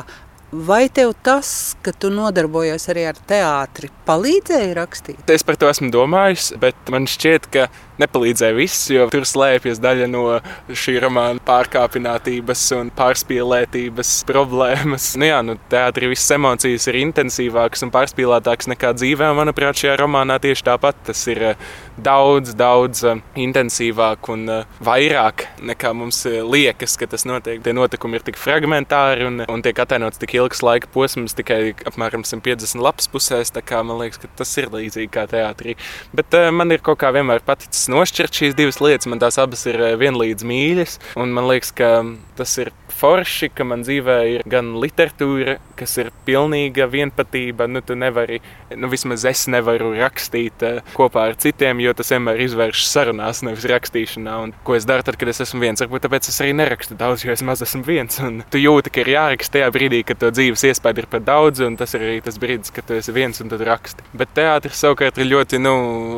Vai 0.48 0.86
tev 0.88 1.12
tas, 1.28 1.76
ka 1.84 1.92
tu 1.92 2.08
nodarbojies 2.14 2.88
arī 2.94 3.10
ar 3.10 3.18
teātri, 3.28 3.90
palīdzēja 4.08 4.78
rakstīt? 4.78 5.26
Es 5.28 5.44
par 5.44 5.60
to 5.60 5.68
esmu 5.68 5.92
domājis, 5.92 6.54
bet 6.62 6.92
man 6.94 7.10
šķiet, 7.12 7.50
ka 7.52 7.68
nepalīdzēja 8.02 8.56
viss, 8.58 8.88
jo 8.94 9.08
tur 9.12 9.26
slēpjas 9.28 9.82
daļa 9.82 10.08
no 10.12 10.24
šī 10.70 10.98
romāna 11.02 11.42
pārkāpinātības 11.48 12.64
un 12.78 12.92
pārspīlētības 12.98 14.14
problēmas. 14.32 15.10
Nu, 15.20 15.28
jā, 15.30 15.42
nu, 15.46 15.58
teātrī 15.72 16.12
visas 16.14 16.36
emocijas 16.38 16.88
ir 16.92 17.00
intensīvākas 17.02 17.86
un 17.86 17.94
pārspīlētākas 17.94 18.70
nekā 18.74 18.94
dzīvē. 18.98 19.32
Manuprāt, 19.38 19.82
šajā 19.82 19.98
romānā 20.02 20.40
tieši 20.44 20.68
tāpat 20.70 21.02
tas 21.10 21.24
ir 21.32 21.44
eh, 21.52 21.66
daudz, 22.04 22.54
daudz 22.58 23.04
eh, 23.08 23.24
intensīvāk 23.48 24.32
un 24.34 24.46
eh, 24.54 24.78
vairāk 24.84 25.48
nekā 25.68 25.94
mums 25.98 26.24
liekas, 26.28 26.98
ka 27.00 27.10
tas 27.10 27.26
notiek. 27.30 27.62
Tie 27.66 27.76
notikumi 27.76 28.20
ir 28.20 28.28
tik 28.28 28.40
fragmentāri 28.40 29.28
un, 29.28 29.42
un 29.48 29.66
tiek 29.66 29.78
attēlots 29.82 30.22
tik 30.22 30.38
ilgs 30.38 30.64
laika 30.66 30.90
posms, 30.94 31.36
tikai 31.38 31.74
apmēram 31.90 32.26
150 32.28 32.84
lapas 32.84 33.10
pusēs. 33.12 33.54
Man 33.88 34.00
liekas, 34.00 34.20
ka 34.22 34.30
tas 34.40 34.52
ir 34.60 34.70
līdzīgi 34.74 35.10
kā 35.12 35.26
teātrī. 35.30 35.76
Bet 36.16 36.34
man 36.54 36.72
ir 36.74 36.82
kaut 36.84 37.00
kā 37.02 37.12
vienmēr 37.14 37.44
paticis 37.46 37.87
nošķirt 37.92 38.42
šīs 38.42 38.58
divas 38.58 38.82
lietas. 38.84 39.10
Man 39.10 39.22
tās 39.24 39.40
abas 39.42 39.66
ir 39.70 39.80
eh, 39.82 39.96
vienlīdz 40.00 40.46
mīļas. 40.48 40.98
Man 41.20 41.50
liekas, 41.50 41.74
ka 41.78 41.92
tas 42.40 42.58
ir 42.62 42.74
forši, 42.98 43.50
ka 43.54 43.66
man 43.68 43.84
dzīvē 43.86 44.18
ir 44.32 44.46
gan 44.50 44.74
literatūra, 44.82 45.58
kas 45.78 45.98
ir 46.02 46.10
pilnīga 46.28 46.88
vienpatība. 46.92 47.68
Nu, 47.70 47.82
tu 47.86 47.98
nevari, 48.00 48.40
nu, 48.76 48.90
vismaz 48.92 49.26
es 49.30 49.46
nevaru 49.52 49.94
rakstīt 49.98 50.66
uh, 50.66 50.80
kopā 50.98 51.28
ar 51.32 51.38
citiem, 51.42 51.82
jo 51.84 51.94
tas 51.98 52.12
vienmēr 52.14 52.42
izvēršas 52.48 52.94
sarunās, 52.96 53.44
nevis 53.46 53.68
rakstīšanā. 53.70 54.38
Un, 54.44 54.56
ko 54.68 54.78
es 54.78 54.88
daru 54.90 55.06
tad, 55.08 55.20
kad 55.20 55.32
es 55.32 55.44
esmu 55.46 55.62
viens? 55.64 55.84
Varbūt 55.84 56.08
tāpēc 56.08 56.30
es 56.32 56.40
arī 56.44 56.56
nerakstu 56.58 56.98
daudz, 56.98 57.26
jo 57.26 57.36
es 57.36 57.46
maz 57.46 57.64
esmu 57.66 57.84
viens. 57.88 58.20
Un 58.24 58.42
tu 58.52 58.62
jūti, 58.62 58.94
ka 58.94 59.04
ir 59.04 59.14
jāraksta 59.14 59.60
tajā 59.60 59.70
brīdī, 59.76 60.02
kad 60.08 60.22
to 60.22 60.32
dzīves 60.34 60.66
iespēja 60.72 61.04
ir 61.04 61.10
par 61.12 61.24
daudz, 61.28 61.62
un 61.66 61.78
tas 61.80 61.94
ir 61.98 62.06
arī 62.08 62.18
tas 62.26 62.40
brīdis, 62.42 62.74
kad 62.74 62.88
tu 62.88 62.98
esi 62.98 63.14
viens 63.16 63.44
un 63.44 63.54
tad 63.54 63.64
raksti. 63.68 64.06
Bet 64.18 64.34
teātris 64.38 64.82
savukārt 64.82 65.22
ir 65.22 65.30
ļoti, 65.30 65.62
nu, 65.62 65.76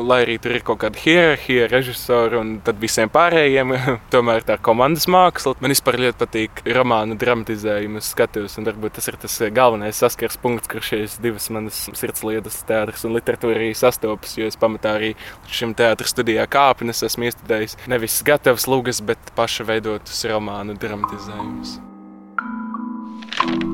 lai 0.08 0.22
arī 0.24 0.38
tur 0.42 0.56
ir 0.56 0.64
kaut 0.66 0.80
kāda 0.84 1.00
hierarhija, 1.00 1.68
režisori 1.70 2.40
un 2.40 2.56
tad 2.64 2.80
visiem 2.82 3.12
pārējiem, 3.12 3.76
tomēr 4.14 4.46
tā 4.48 4.56
komandas 4.62 5.08
māksla. 5.10 5.56
Man 5.60 5.74
vispār 5.74 6.00
ļoti 6.06 6.20
patīk 6.20 6.64
romānu 6.76 7.16
dramatizējumu 7.20 8.02
skatuves, 8.04 8.56
un 8.60 8.68
varbūt 8.68 8.96
tas 8.98 9.08
ir 9.10 9.18
tas 9.20 9.36
galvenais 9.56 10.00
saskars 10.02 10.38
punkts, 10.40 10.70
kur 10.70 10.84
šīs 10.84 11.18
divas 11.22 11.50
manas 11.54 11.82
sirdslietas, 11.98 12.60
teātris 12.68 13.04
un 13.08 13.14
literatūra 13.16 13.58
arī 13.58 13.70
sastopas, 13.78 14.36
jo 14.38 14.48
es 14.50 14.58
pamatā 14.60 14.96
arī 14.98 15.12
šim 15.50 15.74
teātris 15.78 16.14
studijā 16.14 16.46
kāpnes 16.50 17.04
esmu 17.06 17.28
iestudējis 17.28 17.78
nevis 17.90 18.20
gatavs 18.26 18.68
lūgas, 18.70 19.02
bet 19.04 19.32
paša 19.38 19.68
veidotus 19.68 20.24
romānu 20.30 20.76
dramatizējumus. 20.80 21.78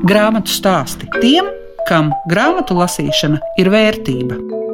Grāmatu 0.06 0.52
stāsti 0.52 1.08
tiem, 1.18 1.48
kam 1.88 2.12
grāmatu 2.30 2.76
lasīšana 2.78 3.42
ir 3.62 3.72
vērtība. 3.72 4.65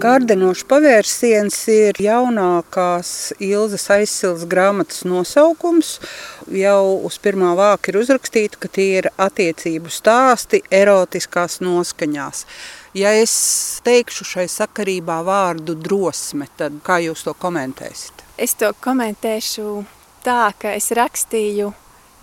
Kārdinošs 0.00 0.62
pavērsiens 0.64 1.56
ir 1.68 1.98
jaunākās 2.00 3.34
Ilzas 3.44 3.82
aizsils 3.92 4.46
grāmatas 4.48 5.02
nosaukums. 5.04 5.90
Jau 6.56 7.02
uz 7.04 7.18
pirmā 7.20 7.50
vāka 7.58 7.92
ir 7.92 7.98
uzrakstīta, 8.00 8.56
ka 8.62 8.70
tie 8.72 8.86
ir 9.02 9.10
attiecību 9.20 9.92
stāsti 9.92 10.62
erotiskās 10.72 11.58
noskaņās. 11.60 12.46
Ja 12.96 13.12
es 13.12 13.34
teikšu 13.84 14.24
šai 14.30 14.48
sakarībā 14.48 15.20
vārdu 15.26 15.76
drosme, 15.76 16.48
tad 16.56 16.80
kā 16.86 17.02
jūs 17.04 17.26
to 17.28 17.36
komentēsiet? 17.36 18.24
Es 18.40 18.56
to 18.56 18.72
komentēšu 18.80 19.82
tā, 20.24 20.46
ka 20.56 20.72
es 20.80 20.88
rakstīju 20.96 21.74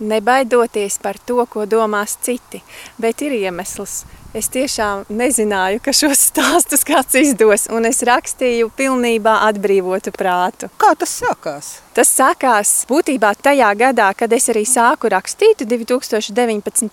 nebaidoties 0.02 0.98
par 1.02 1.22
to, 1.22 1.44
ko 1.46 1.62
domās 1.70 2.18
citi, 2.26 2.64
bet 2.98 3.22
ir 3.22 3.38
iemesls– 3.38 4.02
Es 4.36 4.50
tiešām 4.52 5.06
nezināju, 5.08 5.80
ka 5.80 5.92
šos 5.96 6.26
stāstus 6.28 6.84
kāds 6.84 7.16
izdos, 7.16 7.64
un 7.72 7.88
es 7.88 8.02
rakstīju 8.04 8.68
pilnībā 8.76 9.38
atbrīvotu 9.46 10.12
prātu. 10.12 10.68
Kā 10.76 10.92
tas 11.00 11.14
sākās? 11.22 11.78
Tas 11.96 12.10
sākās 12.14 12.84
būtībā 12.86 13.32
tajā 13.42 13.72
gadā, 13.74 14.12
kad 14.14 14.30
es 14.36 14.44
arī 14.52 14.60
sāku 14.68 15.08
rakstīt, 15.10 15.64
2019. 15.66 16.92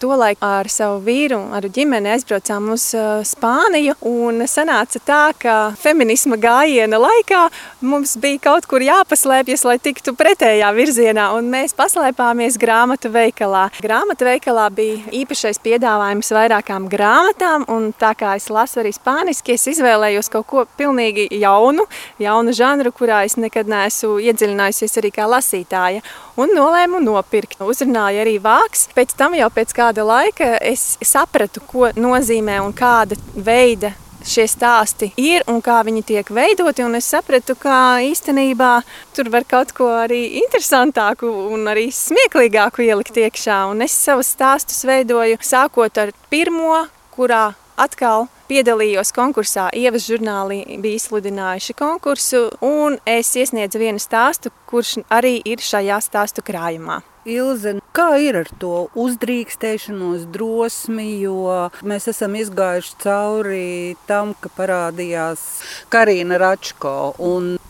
Tolaik 0.00 0.40
ar 0.40 0.70
savu 0.72 1.02
vīru, 1.04 1.40
ar 1.52 1.66
ģimeni 1.68 2.14
aizbraucām 2.14 2.70
uz 2.72 2.86
uh, 2.96 3.18
Spāniju, 3.26 3.98
un 4.06 4.46
sanāca 4.48 5.02
tā, 5.02 5.20
ka 5.36 5.56
feminisma 5.76 6.38
gājiena 6.40 7.02
laikā 7.02 7.42
mums 7.82 8.14
bija 8.22 8.40
kaut 8.46 8.70
kur 8.70 8.80
jāpaslēpjas, 8.86 9.66
lai 9.68 9.76
tiktu 9.82 10.14
pretējā 10.16 10.70
virzienā, 10.78 11.26
un 11.36 11.50
mēs 11.52 11.76
paslēpāmies 11.76 12.56
grāmatu 12.62 13.12
veikalā. 13.12 13.66
Grāmatu 13.82 14.30
veikalā 14.30 14.70
bija 14.72 15.02
īpašais 15.20 15.60
piedāvājums 15.66 16.32
vairākām 16.32 16.75
vairākām 16.76 16.88
grāmatām, 16.90 17.64
un 17.68 17.92
tā 17.92 18.14
kā 18.14 18.36
es 18.36 18.48
lasu 18.50 18.80
arī 18.80 18.92
spāniski, 18.92 19.54
es 19.54 19.66
izvēlējos 19.66 20.28
kaut 20.30 20.46
ko 20.46 20.66
pilnīgi 20.76 21.28
jaunu, 21.40 21.86
jaunu 22.18 22.52
žanru, 22.52 22.92
kurā 22.92 23.24
es 23.24 23.36
nekad 23.36 23.66
neesmu 23.66 24.20
iedziļinājusies 24.20 24.98
arī 24.98 25.10
kā 25.10 25.26
lasītāja, 25.26 26.02
un 26.36 26.48
nolēmu 26.54 27.00
nopirkt. 27.00 27.60
Uzrunāju 27.60 28.20
arī 28.22 28.38
vāks, 28.38 28.88
pēc 28.94 29.16
tam 29.16 29.34
jau 29.34 29.48
pēc 29.50 29.72
kāda 29.74 30.04
laika 30.04 30.58
es 30.60 30.98
sapratu, 31.02 31.60
ko 31.66 31.90
nozīmē 31.96 32.60
un 32.60 32.72
kāda 32.72 33.16
veida 33.34 33.94
šie 34.26 34.46
stāsti 34.50 35.10
ir 35.20 35.44
un 35.50 35.60
kā 35.64 35.78
viņi 35.86 36.02
tiek 36.06 36.30
veidoti. 36.34 36.84
Es 36.98 37.10
sapratu, 37.12 37.56
ka 37.58 37.98
īstenībā 38.04 38.72
tur 39.16 39.30
var 39.32 39.46
kaut 39.48 39.72
ko 39.76 39.88
arī 40.04 40.38
interesantāku 40.42 41.30
un 41.54 41.66
arī 41.70 41.88
smieklīgāku 41.94 42.86
ielikt 42.86 43.18
iekšā. 43.22 43.64
Un 43.70 43.84
es 43.86 43.96
savus 43.96 44.34
stāstus 44.36 44.84
veidoju 44.88 45.38
sākot 45.40 46.02
ar 46.02 46.14
pirmo, 46.30 46.86
kurā 47.16 47.54
atkal 47.76 48.28
piedalījos 48.50 49.12
konkursā. 49.16 49.68
Ievas 49.74 50.06
žurnālī 50.08 50.62
bija 50.82 51.00
izsludinājuši 51.00 51.76
konkursu, 51.78 52.46
un 52.64 53.00
es 53.08 53.34
iesniedzu 53.36 53.82
vienu 53.82 54.02
stāstu, 54.02 54.54
kurš 54.70 55.00
arī 55.10 55.38
ir 55.44 55.62
šajā 55.62 56.00
stāstu 56.04 56.46
krājumā. 56.46 57.02
Ilze, 57.26 57.72
kā 57.90 58.20
ir 58.22 58.36
ar 58.38 58.48
to 58.60 58.86
uzdrīkstēšanos, 58.94 60.28
drosmi, 60.30 61.08
jo 61.24 61.66
mēs 61.82 62.06
esam 62.12 62.36
izgājuši 62.38 62.94
cauri 63.02 63.96
tam, 64.06 64.30
ka 64.38 64.50
parādījās 64.54 65.42
Karina 65.90 66.38
Račko, 66.38 66.94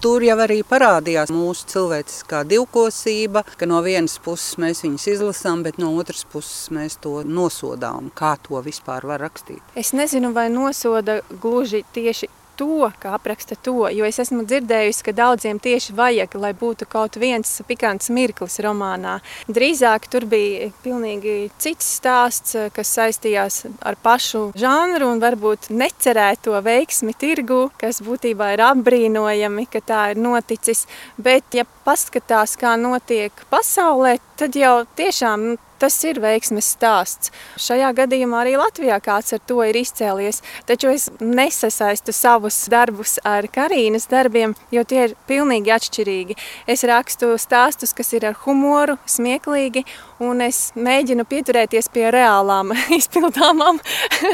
tur 0.05 0.27
jau 0.27 0.37
arī 0.45 0.61
parādījās 0.67 1.33
mūsu 1.33 1.71
cilvēciskā 1.73 2.43
divkosība, 2.53 3.47
ka 3.57 3.69
no 3.71 3.81
vienas 3.87 4.19
puses 4.21 4.59
mēs 4.61 4.85
viņus 4.85 5.09
izlasām, 5.17 5.65
bet 5.65 5.81
no 5.81 5.95
otras 5.97 6.27
puses 6.29 6.69
mēs 6.75 7.01
to 7.01 7.23
nosodām. 7.25 8.13
Kā 8.17 8.37
to 8.45 8.61
vispār 8.67 9.09
var 9.09 9.25
rakstīt? 9.25 9.65
Es 9.75 9.95
nezinu, 9.97 10.35
vai 10.37 10.51
nosoda 10.53 11.23
gluži 11.41 11.87
tieši 11.97 12.29
to, 12.59 12.89
kā 13.01 13.15
apraksta 13.17 13.57
to, 13.63 13.89
jo 13.93 14.07
es 14.09 14.19
esmu 14.23 14.45
dzirdējusi, 14.49 15.05
ka 15.07 15.15
daudziem 15.17 15.61
tieši 15.63 15.95
vajag, 15.97 16.37
lai 16.41 16.53
būtu 16.57 16.89
kaut 16.91 17.19
viens 17.21 17.51
pikants 17.69 18.11
mirklis 18.15 18.59
romānā. 18.65 19.19
Drīzāk 19.49 20.09
tur 20.13 20.27
bija 20.31 20.71
pilnīgi 20.85 21.37
cits 21.63 21.97
stāsts, 21.99 22.57
kas 22.77 22.95
saistījās 22.99 23.63
ar 23.87 23.99
pašu 24.03 24.51
žanru 24.59 25.11
un 25.13 25.23
varbūt 25.23 25.71
necerēto 25.71 26.57
veiksmi 26.65 27.15
tirgu, 27.19 27.67
kas 27.81 28.03
būtībā 28.05 28.53
ir 28.57 28.65
apbrīnojami, 28.71 29.69
ka 29.71 29.85
tā 29.85 30.03
ir 30.15 30.23
noticis, 30.23 30.87
bet 31.21 31.57
ja 31.57 31.67
paskatās, 31.87 32.57
kā 32.59 32.75
notiek 32.81 33.47
pasaulē, 33.53 34.17
tad 34.41 34.57
jau 34.59 34.81
tiešām 34.99 35.51
nu, 35.53 35.57
Tas 35.77 35.97
ir 36.09 36.17
veiksmes 36.25 36.71
stāsts. 36.73 37.33
Šajā 37.61 37.91
gadījumā 37.99 38.39
arī 38.41 38.55
Latvijā 38.57 38.97
kāds 39.05 39.35
ar 39.37 39.43
to 39.45 39.59
ir 39.67 39.77
izcēlies, 39.77 40.41
taču 40.65 40.89
es 40.95 41.11
nesasaistu 41.21 42.15
savus 42.17 42.63
darbus 42.73 43.19
ar 43.29 43.45
Karīnas 43.53 44.09
darbiem, 44.09 44.55
jo 44.73 44.87
tie 44.89 45.03
ir 45.11 45.15
pilnīgi 45.29 45.75
atšķirīgi. 45.77 46.39
Es 46.73 46.87
rakstu 46.89 47.35
stāstus, 47.41 47.93
kas 47.97 48.15
ir 48.17 48.25
ar 48.31 48.39
humoru, 48.47 48.97
smieklīgi, 49.05 49.85
un 50.25 50.41
es 50.47 50.71
mēģinu 50.81 51.29
pieturēties 51.29 51.93
pie 51.93 52.09
reālām 52.15 52.73
izpildāmām 52.99 53.83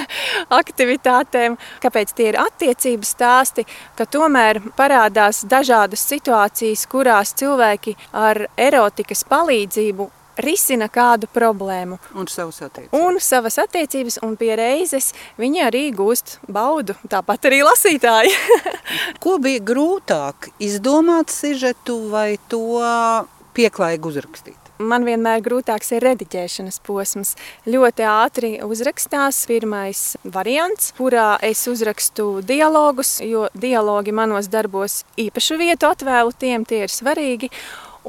aktivitātēm. 0.62 1.58
Kāpēc 1.82 2.14
tie 2.14 2.30
ir 2.30 2.40
attiecību 2.46 3.08
stāsti, 3.08 3.66
ka 3.98 4.06
tomēr 4.06 4.62
parādās 4.78 5.42
dažādas 5.42 6.06
situācijas, 6.06 6.86
kurās 6.86 7.34
cilvēki 7.34 7.98
ar 8.14 8.46
erotikas 8.54 9.26
palīdzību 9.26 10.12
risina 10.36 10.88
kādu 10.92 11.28
problēmu. 11.32 11.98
Un 12.14 12.30
savas 12.30 12.62
attiecības. 12.64 12.96
Un 12.96 13.20
savas 13.20 13.58
attiecības, 13.62 14.18
un 14.26 14.36
pie 14.40 14.54
reizes 14.58 15.12
viņi 15.40 15.66
arī 15.66 15.84
gūst 15.96 16.38
baudu, 16.48 16.96
tāpat 17.10 17.50
arī 17.50 17.62
lasītāji. 17.66 18.34
Ko 19.22 19.38
bija 19.42 19.62
grūtāk, 19.72 20.52
izdomāt 20.62 21.32
sižetu 21.34 21.98
vai 22.12 22.36
to 22.48 22.82
pieklājīgi 23.56 24.12
uzrakstīt? 24.12 24.58
Man 24.82 25.04
vienmēr 25.06 25.42
grūtāks 25.44 25.92
ir 25.94 26.02
rediģēšanas 26.02 26.80
posms. 26.86 27.34
Ļoti 27.70 28.06
ātri 28.08 28.50
uzrakstās 28.66 29.44
pirmais 29.46 30.00
variants, 30.24 30.90
kurā 30.96 31.36
es 31.44 31.62
uzrakstu 31.70 32.40
dialogus, 32.46 33.18
jo 33.22 33.46
dialogi 33.54 34.14
manos 34.16 34.50
darbos 34.50 35.02
īpašu 35.20 35.60
vietu 35.60 35.90
atvēlu 35.92 36.34
tiem, 36.34 36.66
tie 36.66 36.82
ir 36.88 36.94
svarīgi. 36.94 37.52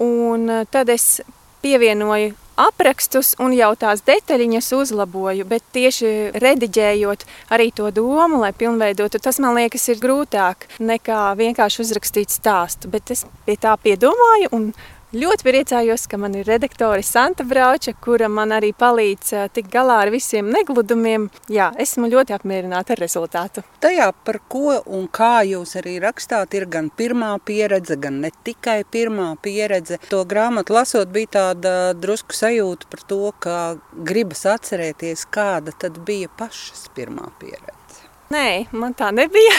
Un 0.01 0.49
tad 0.73 0.89
es 0.89 1.21
pievienoju 1.63 2.33
aprakstus 2.59 3.33
un 3.41 3.53
jau 3.57 3.71
tās 3.79 4.03
detaļiņas 4.05 4.69
uzlaboju, 4.77 5.45
bet 5.49 5.65
tieši 5.73 6.33
rediģējot 6.37 7.25
arī 7.53 7.71
to 7.75 7.89
domu, 7.95 8.43
lai 8.43 8.53
pilnveidotu, 8.53 9.21
tas 9.23 9.39
man 9.41 9.57
liekas 9.57 9.87
ir 9.89 10.01
grūtāk 10.03 10.67
nekā 10.83 11.21
vienkārši 11.39 11.81
uzrakstīt 11.85 12.33
stāstu, 12.33 12.91
bet 12.93 13.13
es 13.15 13.25
pie 13.47 13.57
tā 13.57 13.73
piedomāju 13.81 14.53
un 14.53 14.69
Ļoti 15.13 15.45
priecājos, 15.45 16.07
ka 16.09 16.17
man 16.17 16.33
ir 16.33 16.47
redaktore 16.49 17.03
Santa 17.05 17.43
Brauča, 17.45 17.91
kura 18.01 18.25
man 18.33 18.49
arī 18.55 18.71
palīdz 18.73 19.27
tikt 19.53 19.69
galā 19.69 19.99
ar 20.01 20.09
visiem 20.09 20.47
negludumiem. 20.49 21.27
Jā, 21.53 21.67
esmu 21.77 22.09
ļoti 22.09 22.33
apmierināta 22.33 22.95
ar 22.95 23.01
rezultātu. 23.03 23.61
Tajā, 23.83 24.07
par 24.25 24.39
ko 24.49 24.79
un 24.89 25.05
kā 25.13 25.43
jūs 25.45 25.75
arī 25.77 25.99
rakstāt, 26.01 26.57
ir 26.57 26.65
gan 26.65 26.89
pirmā 26.89 27.35
pieredze, 27.45 27.99
gan 28.01 28.23
ne 28.25 28.33
tikai 28.33 28.79
pirmā 28.89 29.29
pieredze. 29.37 30.01
To 30.09 30.23
grāmatu 30.25 30.73
lasot 30.79 31.13
bija 31.13 31.29
tāda 31.37 31.75
drusku 31.93 32.33
sajūta 32.33 32.89
par 32.89 33.05
to, 33.05 33.21
ka 33.37 33.59
gribas 33.93 34.47
atcerēties, 34.49 35.27
kāda 35.29 35.77
tad 35.77 36.01
bija 36.09 36.33
pašas 36.41 36.87
pirmā 36.97 37.29
pieredze. 37.37 37.82
Nē, 38.31 38.65
man 38.71 38.95
tā 38.97 39.11
nebija. 39.13 39.53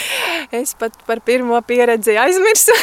es 0.60 0.72
pat 0.78 0.96
par 1.06 1.20
pirmo 1.20 1.60
pieredzi 1.62 2.16
aizmirsu. 2.18 2.74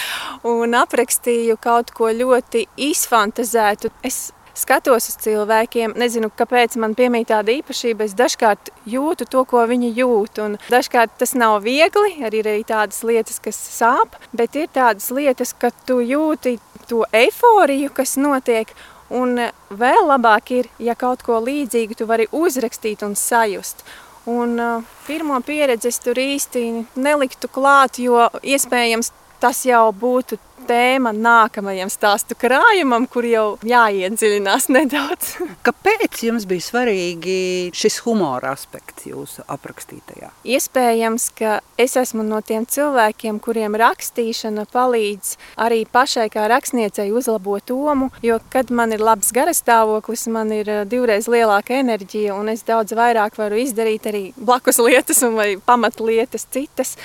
un 0.54 0.74
aprakstīju 0.78 1.58
kaut 1.60 1.90
ko 1.96 2.10
ļoti 2.14 2.66
izfantazētu. 2.88 3.90
Es 4.06 4.28
skatos 4.58 5.08
uz 5.10 5.16
cilvēkiem, 5.22 5.94
nezinu, 5.98 6.30
kāpēc 6.34 6.76
man 6.82 6.94
piemīt 6.98 7.30
tāda 7.30 7.54
īpašība. 7.58 8.06
Es 8.08 8.16
dažkārt 8.18 8.72
jūtu 8.90 9.28
to, 9.30 9.44
ko 9.48 9.64
viņi 9.70 9.92
jūt. 9.98 10.42
Un 10.44 10.58
dažkārt 10.70 11.18
tas 11.20 11.34
nav 11.38 11.60
viegli, 11.66 12.18
arī 12.26 12.42
ir 12.42 12.66
tādas 12.68 13.02
lietas, 13.06 13.38
kas 13.44 13.58
sāp, 13.58 14.18
bet 14.32 14.56
ir 14.58 14.70
tādas 14.74 15.10
lietas, 15.14 15.54
ka 15.54 15.70
tu 15.86 16.00
jūti 16.02 16.58
to 16.88 17.04
eifóriju, 17.12 17.92
kas 17.94 18.16
notiek. 18.20 18.72
Un 19.08 19.38
vēl 19.72 20.02
labāk 20.04 20.50
ir, 20.52 20.66
ja 20.84 20.92
kaut 20.98 21.22
ko 21.24 21.38
līdzīgu 21.40 21.96
tu 21.96 22.04
vari 22.08 22.26
uzrakstīt 22.32 23.04
un 23.06 23.14
sajust. 23.16 23.86
Un, 24.28 24.58
uh, 24.60 24.84
pirmo 25.06 25.38
pieredzi 25.40 25.88
es 25.88 25.98
tur 26.04 26.18
īsti 26.20 26.62
neliktu 27.00 27.48
klāt, 27.48 27.96
jo 28.02 28.26
iespējams 28.44 29.12
tas 29.40 29.64
jau 29.66 29.88
būtu 29.94 30.38
tēma 30.68 31.12
nākamajam 31.16 31.90
stāstu 31.92 32.36
krājumam, 32.38 33.06
kur 33.10 33.26
jau 33.28 33.46
jāiedziļinās 33.66 34.68
nedaudz. 34.74 35.34
Kāpēc 35.66 36.22
jums 36.26 36.46
bija 36.48 36.64
svarīgi 36.64 37.38
šis 37.76 38.00
humora 38.04 38.52
aspekts 38.56 39.08
jūsu 39.08 39.44
aprakstītajā? 39.48 40.30
Iespējams, 40.56 41.28
ka 41.38 41.58
es 41.80 41.96
esmu 42.00 42.24
no 42.26 42.40
tiem 42.44 42.66
cilvēkiem, 42.68 43.40
kuriem 43.44 43.78
rakstīšana 43.78 44.66
palīdz 44.72 45.34
arī 45.64 45.84
pašai 45.90 46.28
kā 46.34 46.48
rakstniecei 46.50 47.08
uzlabot 47.14 47.64
domu, 47.68 48.10
jo, 48.24 48.38
kad 48.52 48.72
man 48.74 48.92
ir 48.96 49.04
labs 49.04 49.32
garastāvoklis, 49.36 50.26
man 50.32 50.52
ir 50.54 50.68
eh, 50.72 50.84
divreiz 50.88 51.30
lielāka 51.30 51.78
enerģija 51.80 52.36
un 52.36 52.52
es 52.52 52.64
daudz 52.68 52.96
vairāk 52.98 53.38
varu 53.38 53.60
izdarīt 53.62 54.08
arī 54.10 54.24
blakus 54.36 54.80
lietas 54.82 55.22
un 55.26 55.38
vai 55.38 55.50
pamatlietas 55.64 56.48
citas. 56.52 56.96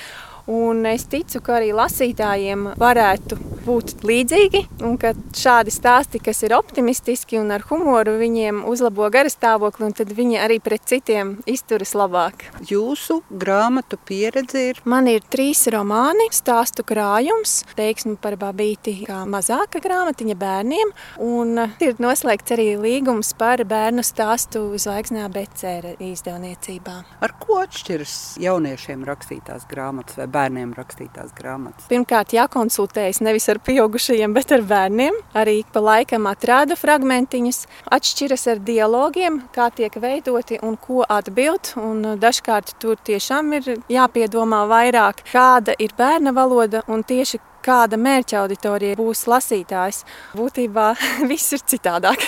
Un 0.50 0.84
es 0.84 1.06
ticu, 1.08 1.40
ka 1.40 1.56
arī 1.56 1.70
lasītājiem 1.72 2.74
varētu 2.80 3.38
būt 3.64 4.02
līdzīgi, 4.04 4.60
un 4.84 4.98
ka 5.00 5.14
šādi 5.32 5.72
stāsti, 5.72 6.20
kas 6.20 6.42
ir 6.44 6.52
optimistiski 6.56 7.38
un 7.40 7.48
ar 7.54 7.64
humoru, 7.70 8.18
viņiem 8.20 8.60
uzlabo 8.68 9.08
garastāvokli, 9.12 9.86
un 9.88 9.94
tad 9.96 10.12
viņi 10.12 10.36
arī 10.44 10.58
pret 10.60 10.84
citiem 10.90 11.38
izturas 11.48 11.94
labāk. 11.96 12.44
Jūsu 12.68 13.22
grāmatu 13.30 13.96
pieredze 13.96 14.66
ir? 14.70 14.82
Man 14.84 15.08
ir 15.08 15.24
trīs 15.32 15.64
romāni, 15.72 16.28
stāstu 16.34 16.84
krājums, 16.84 17.62
teiksmi 17.78 18.18
par 18.20 18.36
babīti 18.40 18.98
kā 19.08 19.22
mazāka 19.24 19.80
grāmatiņa 19.84 20.36
bērniem, 20.44 20.92
un 21.24 21.64
ir 21.80 21.96
noslēgts 22.04 22.56
arī 22.58 22.68
līgums 22.84 23.32
par 23.40 23.64
bērnu 23.64 24.04
stāstu 24.04 24.66
zvaigznā 24.76 25.30
becēra 25.32 25.96
izdevniecībā. 26.04 26.98
Ar 27.24 27.36
ko 27.40 27.62
atšķiras 27.64 28.36
jauniešiem 28.44 29.08
rakstītās 29.08 29.64
grāmatas 29.72 30.20
vai 30.20 30.28
bērniem 30.34 30.74
rakstītās 30.76 31.32
grāmatas? 31.36 31.86
Pirmkārt, 31.90 32.34
jākonsultējas 32.36 33.22
nevis 33.24 33.48
ar 33.52 33.60
pieaugušajiem, 33.64 34.34
bet 34.36 34.54
ar 34.56 34.66
bērniem. 34.68 35.16
Arī 35.38 35.60
pa 35.72 35.82
laikam 35.84 36.28
atrāda 36.30 36.76
fragmentiņus, 36.78 37.64
atšķiras 37.94 38.46
ar 38.52 38.62
dialogiem, 38.66 39.40
kā 39.54 39.70
tiek 39.74 39.96
veidoti 40.02 40.60
un 40.62 40.76
ko 40.80 41.06
atbild. 41.08 41.74
Un 41.80 42.14
dažkārt 42.20 42.76
tur 42.82 43.00
tiešām 43.06 43.56
ir 43.60 43.74
jāpiedomā 43.92 44.64
vairāk, 44.70 45.24
kāda 45.32 45.78
ir 45.78 45.94
bērna 45.98 46.34
valoda 46.36 46.84
un 46.90 47.06
tieši 47.06 47.40
kāda 47.64 47.98
mērķa 48.00 48.42
auditorija 48.42 48.98
būs 48.98 49.24
lasītājs. 49.30 50.02
Būtībā 50.36 50.90
viss 51.30 51.54
ir 51.56 51.62
citādāk. 51.64 52.22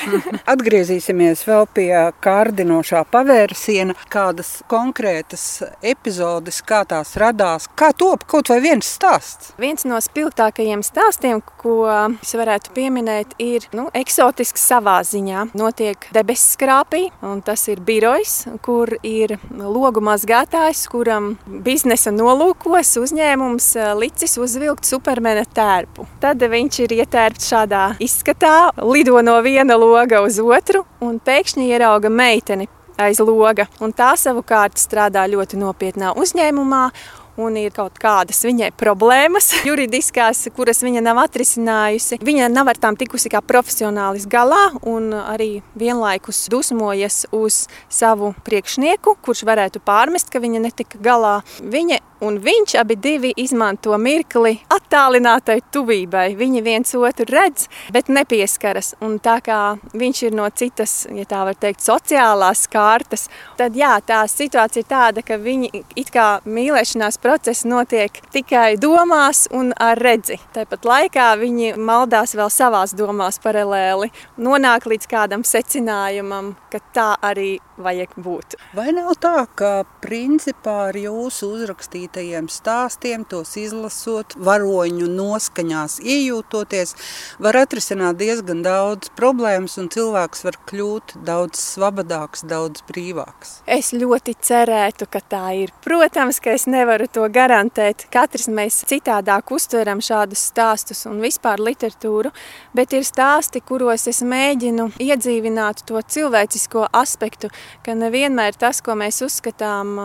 Atgriezīsimies 0.49 1.45
vēl 1.47 1.67
pie 1.77 1.91
kārdinošā 2.25 3.03
pavērsiena, 3.13 3.97
kādas 4.13 4.61
konkrētas 4.71 5.45
epizodes, 5.85 6.63
kā 6.67 6.83
tās 6.89 7.15
radās, 7.21 7.69
kā 7.77 7.93
top 7.97 8.25
kaut 8.31 8.51
vai 8.53 8.61
viens 8.65 8.89
stāsts. 8.97 9.53
Viens 9.61 9.87
no 9.89 10.01
spilgtākajiem 10.03 10.85
stāstiem, 10.87 11.43
ko 11.61 11.77
es 12.23 12.35
varētu 12.37 12.73
pieminēt, 12.77 13.37
ir 13.43 13.69
nu, 13.77 13.89
eksotisks 13.97 14.65
savā 14.71 14.99
ziņā. 15.07 15.49
Notiek 15.59 16.09
debesu 16.17 16.57
skrāpī, 16.57 17.07
un 17.27 17.43
tas 17.45 17.67
ir 17.73 17.83
birojs, 17.85 18.39
kur 18.65 18.97
ir 19.07 19.37
logu 19.57 20.03
mazgātājs, 20.05 20.87
kuram 20.93 21.35
biznesa 21.67 22.13
nolūkos 22.15 22.95
uzņēmums 23.03 23.71
eh, 23.77 23.93
licis 23.99 24.37
uzvilkt 24.41 24.87
supermarketu 24.89 25.26
ķermena 25.27 25.45
tērpu. 25.51 26.07
Tad 26.21 26.43
viņš 26.43 26.79
ir 26.85 26.95
ietērpts 27.01 27.51
šādā 27.51 27.85
izskatā, 27.99 28.71
lido 28.83 29.21
no 29.23 29.41
viena 29.43 29.77
loga 29.77 30.23
uz 30.23 30.39
otru 30.39 30.85
un 31.01 31.19
pēkšņi 31.19 31.67
ierauga 31.67 32.09
meiteni 32.09 32.69
aiz 32.97 33.19
loga. 33.21 33.67
Un 33.81 33.93
tā 33.93 34.15
savukārt 34.17 34.79
strādā 34.79 35.27
ļoti 35.27 35.59
nopietnā 35.59 36.15
uzņēmumā 36.17 36.91
un 37.37 37.57
ir 37.61 37.73
kaut 37.75 37.99
kādas 38.01 38.41
viņai 38.47 38.71
problēmas, 38.79 39.51
juridiskās, 39.69 40.47
kuras 40.57 40.83
viņa 40.85 41.03
nav 41.05 41.21
atrisinājusi. 41.27 42.21
Viņa 42.25 42.49
nav 42.53 42.73
ar 42.73 42.81
tām 42.81 42.97
tikusi 42.97 43.31
kā 43.33 43.43
profesionālis 43.45 44.27
galā 44.31 44.71
un 44.87 45.13
arī 45.19 45.61
vienlaikus 45.79 46.47
dusmojas 46.53 47.25
uz 47.37 47.67
savu 47.93 48.33
priekšnieku, 48.47 49.19
kurš 49.25 49.45
varētu 49.49 49.83
pārmest, 49.85 50.33
ka 50.33 50.43
viņa 50.43 50.65
netika 50.69 51.01
galā. 51.03 51.41
Viņa 51.61 52.01
un 52.25 52.39
viņš 52.43 52.77
abi 52.81 52.97
divi 53.03 53.33
izmanto 53.37 53.97
mirkli 53.99 54.57
attālinātai 54.73 55.59
tuvībai. 55.73 56.29
Viņi 56.39 56.63
viens 56.65 56.95
otru 56.97 57.27
redz, 57.31 57.67
bet 57.93 58.09
nepieskaras. 58.13 58.95
Un 59.05 59.19
tā 59.23 59.39
kā 59.45 59.77
viņš 59.97 60.23
ir 60.29 60.37
no 60.37 60.49
citas, 60.51 61.07
ja 61.13 61.27
tā 61.29 61.45
var 61.49 61.59
teikt, 61.61 61.85
sociālās 61.85 62.67
kārtas, 62.73 63.27
tad 63.59 63.77
jā, 63.77 63.95
tā 64.07 64.23
situācija 64.31 64.85
ir 64.85 64.91
tāda, 64.91 65.25
ka 65.27 65.39
viņi 65.41 65.71
it 65.97 66.13
kā 66.15 66.41
mīlēšanās 66.47 67.21
process 67.23 67.67
notiek 67.69 68.21
tikai 68.33 68.77
domās 68.81 69.47
un 69.53 69.73
ar 69.77 70.01
redzi. 70.01 70.39
Tāpat 70.57 70.89
laikā 70.89 71.31
viņi 71.41 71.75
maldās 71.77 72.37
vēl 72.37 72.51
savās 72.53 72.97
domās 72.97 73.41
paralēli, 73.43 74.13
nonāk 74.41 74.89
līdz 74.89 75.11
kādam 75.11 75.45
secinājumam, 75.47 76.55
ka 76.73 76.83
tā 76.95 77.13
arī 77.25 77.57
vajag 77.79 78.15
būt. 78.17 78.57
Vai 78.77 78.91
nav 78.97 79.15
tā, 79.21 79.47
ka 79.59 79.85
principā 80.05 80.77
ar 80.91 80.99
jūsu 80.99 81.49
uzrakstītajiem 81.57 82.49
stāstiem, 82.53 83.25
tos 83.29 83.55
izlasot, 83.61 84.37
varoņu 84.37 85.09
noskaņās 85.13 85.99
iejūtoties, 86.05 86.95
var 87.43 87.61
atrisināt 87.63 88.19
diezgan 88.21 88.63
daudz 88.65 89.11
problēmas 89.19 89.77
un 89.81 89.91
cilvēks 89.93 90.45
var 90.47 90.59
kļūt 90.71 91.17
daudz 91.27 91.61
svabadāks, 91.61 92.45
daudz 92.49 92.85
brīvāks? 92.89 93.61
Es 93.67 93.93
ļoti 93.97 94.37
cerētu, 94.41 95.09
ka 95.11 95.21
tā 95.21 95.45
ir. 95.63 95.75
Protams, 95.85 96.41
ka 96.43 96.57
es 96.57 96.67
nevaru 96.71 97.09
to 97.13 97.27
garantēt. 97.33 98.07
Katrs 98.13 98.49
mēs 98.53 98.83
citādāk 98.89 99.53
uztveram 99.55 100.03
šādus 100.05 100.47
stāstus 100.51 101.05
un 101.09 101.21
vispār 101.25 101.63
literatūru, 101.63 102.33
bet 102.77 102.95
ir 102.97 103.07
stāsti, 103.07 103.63
kuros 103.65 104.07
es 104.11 104.23
mēģinu 104.27 104.91
iedzīvināt 105.03 105.85
to 105.89 106.01
cilvēcisko 106.01 106.89
aspektu, 106.97 107.51
ka 107.87 107.95
nevienmēr 107.99 108.59
tas, 108.59 108.83
ko 108.85 108.97
mēs 108.99 109.23
uzskatām, 109.27 109.97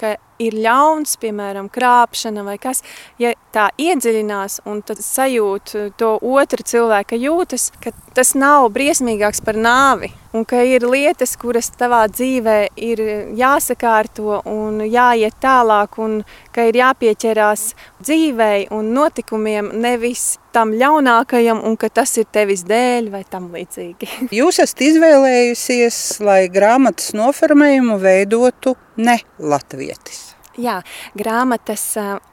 ka 0.00 0.16
ir 0.40 0.56
ļauns, 0.56 1.18
piemēram, 1.20 1.68
krāpšana 1.72 2.44
vai 2.46 2.56
kas, 2.60 2.82
ja 3.20 3.34
tā 3.54 3.68
iedziļinās 3.80 4.62
un 4.70 4.80
tad 4.86 5.02
sajūt 5.04 5.74
to 6.00 6.14
otra 6.16 6.64
cilvēka 6.64 7.18
jūtas, 7.20 7.70
ka 7.82 7.92
tas 8.16 8.32
nav 8.38 8.70
briesmīgāks 8.74 9.44
par 9.44 9.58
nāvi 9.60 10.12
un 10.32 10.44
ka 10.46 10.62
ir 10.66 10.86
lietas, 10.86 11.34
kuras 11.40 11.70
tavā 11.78 12.04
dzīvē 12.10 12.56
ir 12.78 13.02
jāsakārto 13.38 14.40
un 14.48 14.84
jāiet 14.86 15.36
tālāk 15.42 15.98
un 16.02 16.20
ka 16.54 16.68
ir 16.70 16.78
jāpieķerās 16.80 17.72
dzīvei 18.02 18.68
un 18.74 18.92
notikumiem 18.94 19.72
nevis 19.82 20.38
tam 20.54 20.72
ļaunākajam 20.74 21.62
un 21.66 21.76
ka 21.78 21.90
tas 21.94 22.16
ir 22.18 22.26
tevis 22.32 22.64
dēļ 22.66 23.10
vai 23.12 23.22
tam 23.30 23.50
līdzīgi. 23.54 24.30
Jūs 24.34 24.62
esat 24.62 24.82
izvēlējusies, 24.86 25.98
lai 26.26 26.44
grāmatas 26.50 27.12
noformējumu 27.18 27.98
veidotu 28.02 28.76
ne 29.00 29.18
latvietis. 29.38 30.30
Jā, 30.58 30.80
grāmatas 31.14 31.84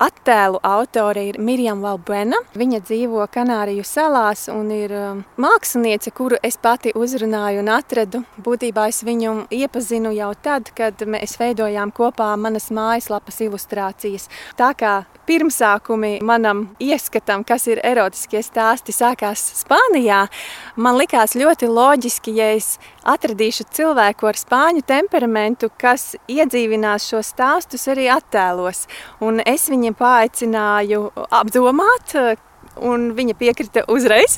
attēlu 0.02 0.58
autore 0.66 1.22
ir 1.30 1.38
Mirjam 1.38 1.84
Valbuena. 1.86 2.40
Viņa 2.58 2.80
dzīvo 2.82 3.22
Kanāriju 3.32 3.86
salās 3.86 4.48
un 4.50 4.72
ir 4.74 4.92
māksliniece, 5.38 6.12
kuru 6.18 6.40
es 6.44 6.58
pati 6.58 6.96
uzrunāju 6.98 7.62
un 7.62 7.70
atradu. 7.76 8.24
Būtībā 8.42 8.88
es 8.90 9.04
viņu 9.06 9.46
iepazinu 9.54 10.16
jau 10.18 10.32
tad, 10.42 10.74
kad 10.76 11.06
mēs 11.06 11.38
veidojām 11.38 11.94
kopā 11.94 12.32
manas 12.42 12.72
mājaslapas 12.74 13.38
ilustrācijas. 13.46 14.28
Tā 14.58 14.74
kā 14.74 14.96
pirmsākumi 15.28 16.18
manam 16.26 16.66
ieskatam, 16.82 17.44
kas 17.48 17.68
ir 17.70 17.84
erotiskie 17.86 18.42
stāsti, 18.42 18.96
sākās 18.96 19.44
Spānijā, 19.62 20.24
man 20.76 20.98
likās 20.98 21.36
ļoti 21.38 21.70
loģiski, 21.70 22.34
ja 22.40 22.52
es 22.56 22.78
atradīšu 23.08 23.68
cilvēku 23.78 24.30
ar 24.30 24.40
spāņu 24.40 24.84
temperamentu, 24.88 25.72
kas 25.80 26.16
iedzīvinās 26.32 27.08
šo 27.12 27.24
stāstus 27.26 27.88
arī 27.92 28.10
attēlos. 28.14 28.86
Un 29.24 29.42
es 29.46 29.70
viņiem 29.72 29.96
paaicināju 29.98 31.08
apdomāt, 31.32 32.18
un 32.82 33.12
viņa 33.18 33.36
piekrita 33.38 33.84
uzreiz. 33.92 34.38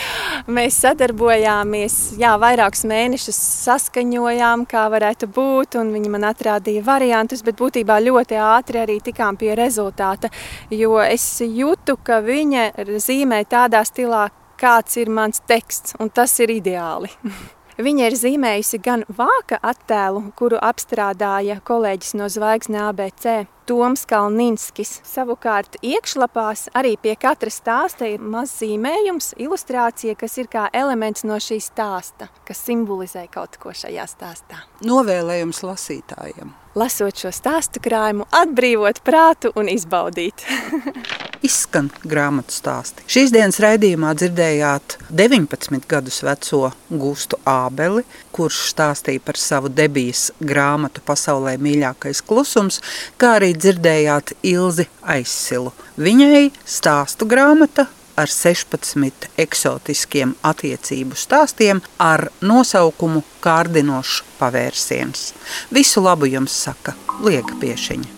Mēs 0.56 0.78
sadarbojāmies, 0.84 1.96
jā, 2.20 2.32
vairākus 2.40 2.84
mēnešus 2.88 3.38
saskaņojām, 3.66 4.66
kā 4.70 4.86
varētu 4.92 5.28
būt, 5.32 5.78
un 5.80 5.92
viņi 5.94 6.12
man 6.12 6.28
atrādīja 6.30 6.84
variantus, 6.86 7.44
bet 7.46 7.58
būtībā 7.60 7.98
ļoti 8.04 8.40
ātri 8.42 8.82
arī 8.84 8.98
tikām 9.04 9.38
pie 9.40 9.54
rezultāta, 9.58 10.30
jo 10.70 10.98
es 11.02 11.26
jūtu, 11.42 11.98
ka 12.06 12.20
viņa 12.24 12.70
zīmē 13.02 13.44
tādā 13.50 13.84
stilā, 13.86 14.28
kāds 14.60 14.96
ir 15.00 15.12
mans 15.12 15.42
teksts, 15.48 15.98
un 16.00 16.10
tas 16.10 16.38
ir 16.40 16.54
ideāli. 16.60 17.12
Viņa 17.76 18.06
ir 18.08 18.14
zīmējusi 18.16 18.78
gan 18.80 19.02
vāka 19.12 19.58
attēlu, 19.60 20.30
kuru 20.38 20.56
apstrādāja 20.64 21.58
kolēģis 21.60 22.14
no 22.16 22.30
Zvaigznes 22.32 22.86
ABC. 22.88 23.44
Toms 23.68 24.06
Kalninskis. 24.08 25.00
Savukārt 25.04 25.76
iekšlapās 25.84 26.70
arī 26.78 26.94
pie 27.02 27.16
katra 27.20 27.52
stāsta 27.52 28.08
ir 28.08 28.22
mazs 28.22 28.62
zīmējums, 28.62 29.34
ilustrācija, 29.42 30.16
kas 30.16 30.38
ir 30.40 30.48
kā 30.48 30.68
elements 30.72 31.26
no 31.28 31.36
šī 31.36 31.58
stāsta, 31.60 32.30
kas 32.48 32.62
simbolizē 32.64 33.26
kaut 33.28 33.58
ko 33.60 33.76
šajā 33.76 34.06
stāstā. 34.08 34.62
Novēlējums 34.86 35.66
lasītājiem 35.66 36.54
lasot 36.76 37.16
šo 37.16 37.32
stāstu 37.34 37.80
krājumu, 37.82 38.26
atbrīvot 38.34 39.00
prātu 39.06 39.52
un 39.56 39.70
izbaudīt. 39.72 40.44
Izskan 41.46 41.90
grāmatu 42.04 42.54
stāsti. 42.54 43.04
Šīs 43.10 43.32
dienas 43.34 43.58
raidījumā 43.62 44.12
dzirdējāt 44.18 44.96
19 45.10 45.88
gadus 45.88 46.22
veco 46.26 46.70
Gustu 46.90 47.38
Ābeli, 47.48 48.04
kurš 48.34 48.62
stāstīja 48.72 49.22
par 49.24 49.38
savu 49.40 49.70
debijas 49.72 50.30
grāmatu 50.40 51.04
pasaulē 51.06 51.56
mīļākais 51.62 52.24
klusums, 52.26 52.80
kā 53.20 53.36
arī 53.40 53.52
dzirdējāt 53.56 54.34
Ilzi 54.48 54.88
Aizsilu. 55.16 55.74
Viņai 56.00 56.50
stāstu 56.64 57.28
grāmata 57.30 57.86
ar 58.16 58.30
16 58.32 59.28
eksotiskiem 59.38 60.34
attiecību 60.42 61.16
stāstiem 61.18 61.82
ar 62.02 62.28
nosaukumu 62.40 63.22
Kārdinošs 63.44 64.22
pavērsiens. 64.40 65.32
Visu 65.70 66.02
labu 66.02 66.28
jums 66.30 66.54
saka 66.66 66.96
Liega 67.22 67.56
Piešiņa. 67.60 68.14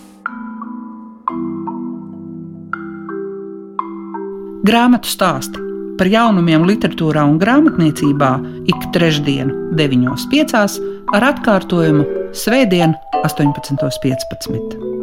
Grāmatu 4.68 5.08
stāsti 5.08 5.64
par 5.98 6.10
jaunumiem 6.12 6.66
literatūrā 6.68 7.24
un 7.26 7.38
grāmatniecībā 7.42 8.30
ik 8.70 8.88
trešdienu, 8.94 9.72
9.5. 9.78 10.78
ar 11.16 11.28
atkārtojumu 11.32 12.06
Svētdien, 12.36 12.94
18.15. 13.24 14.97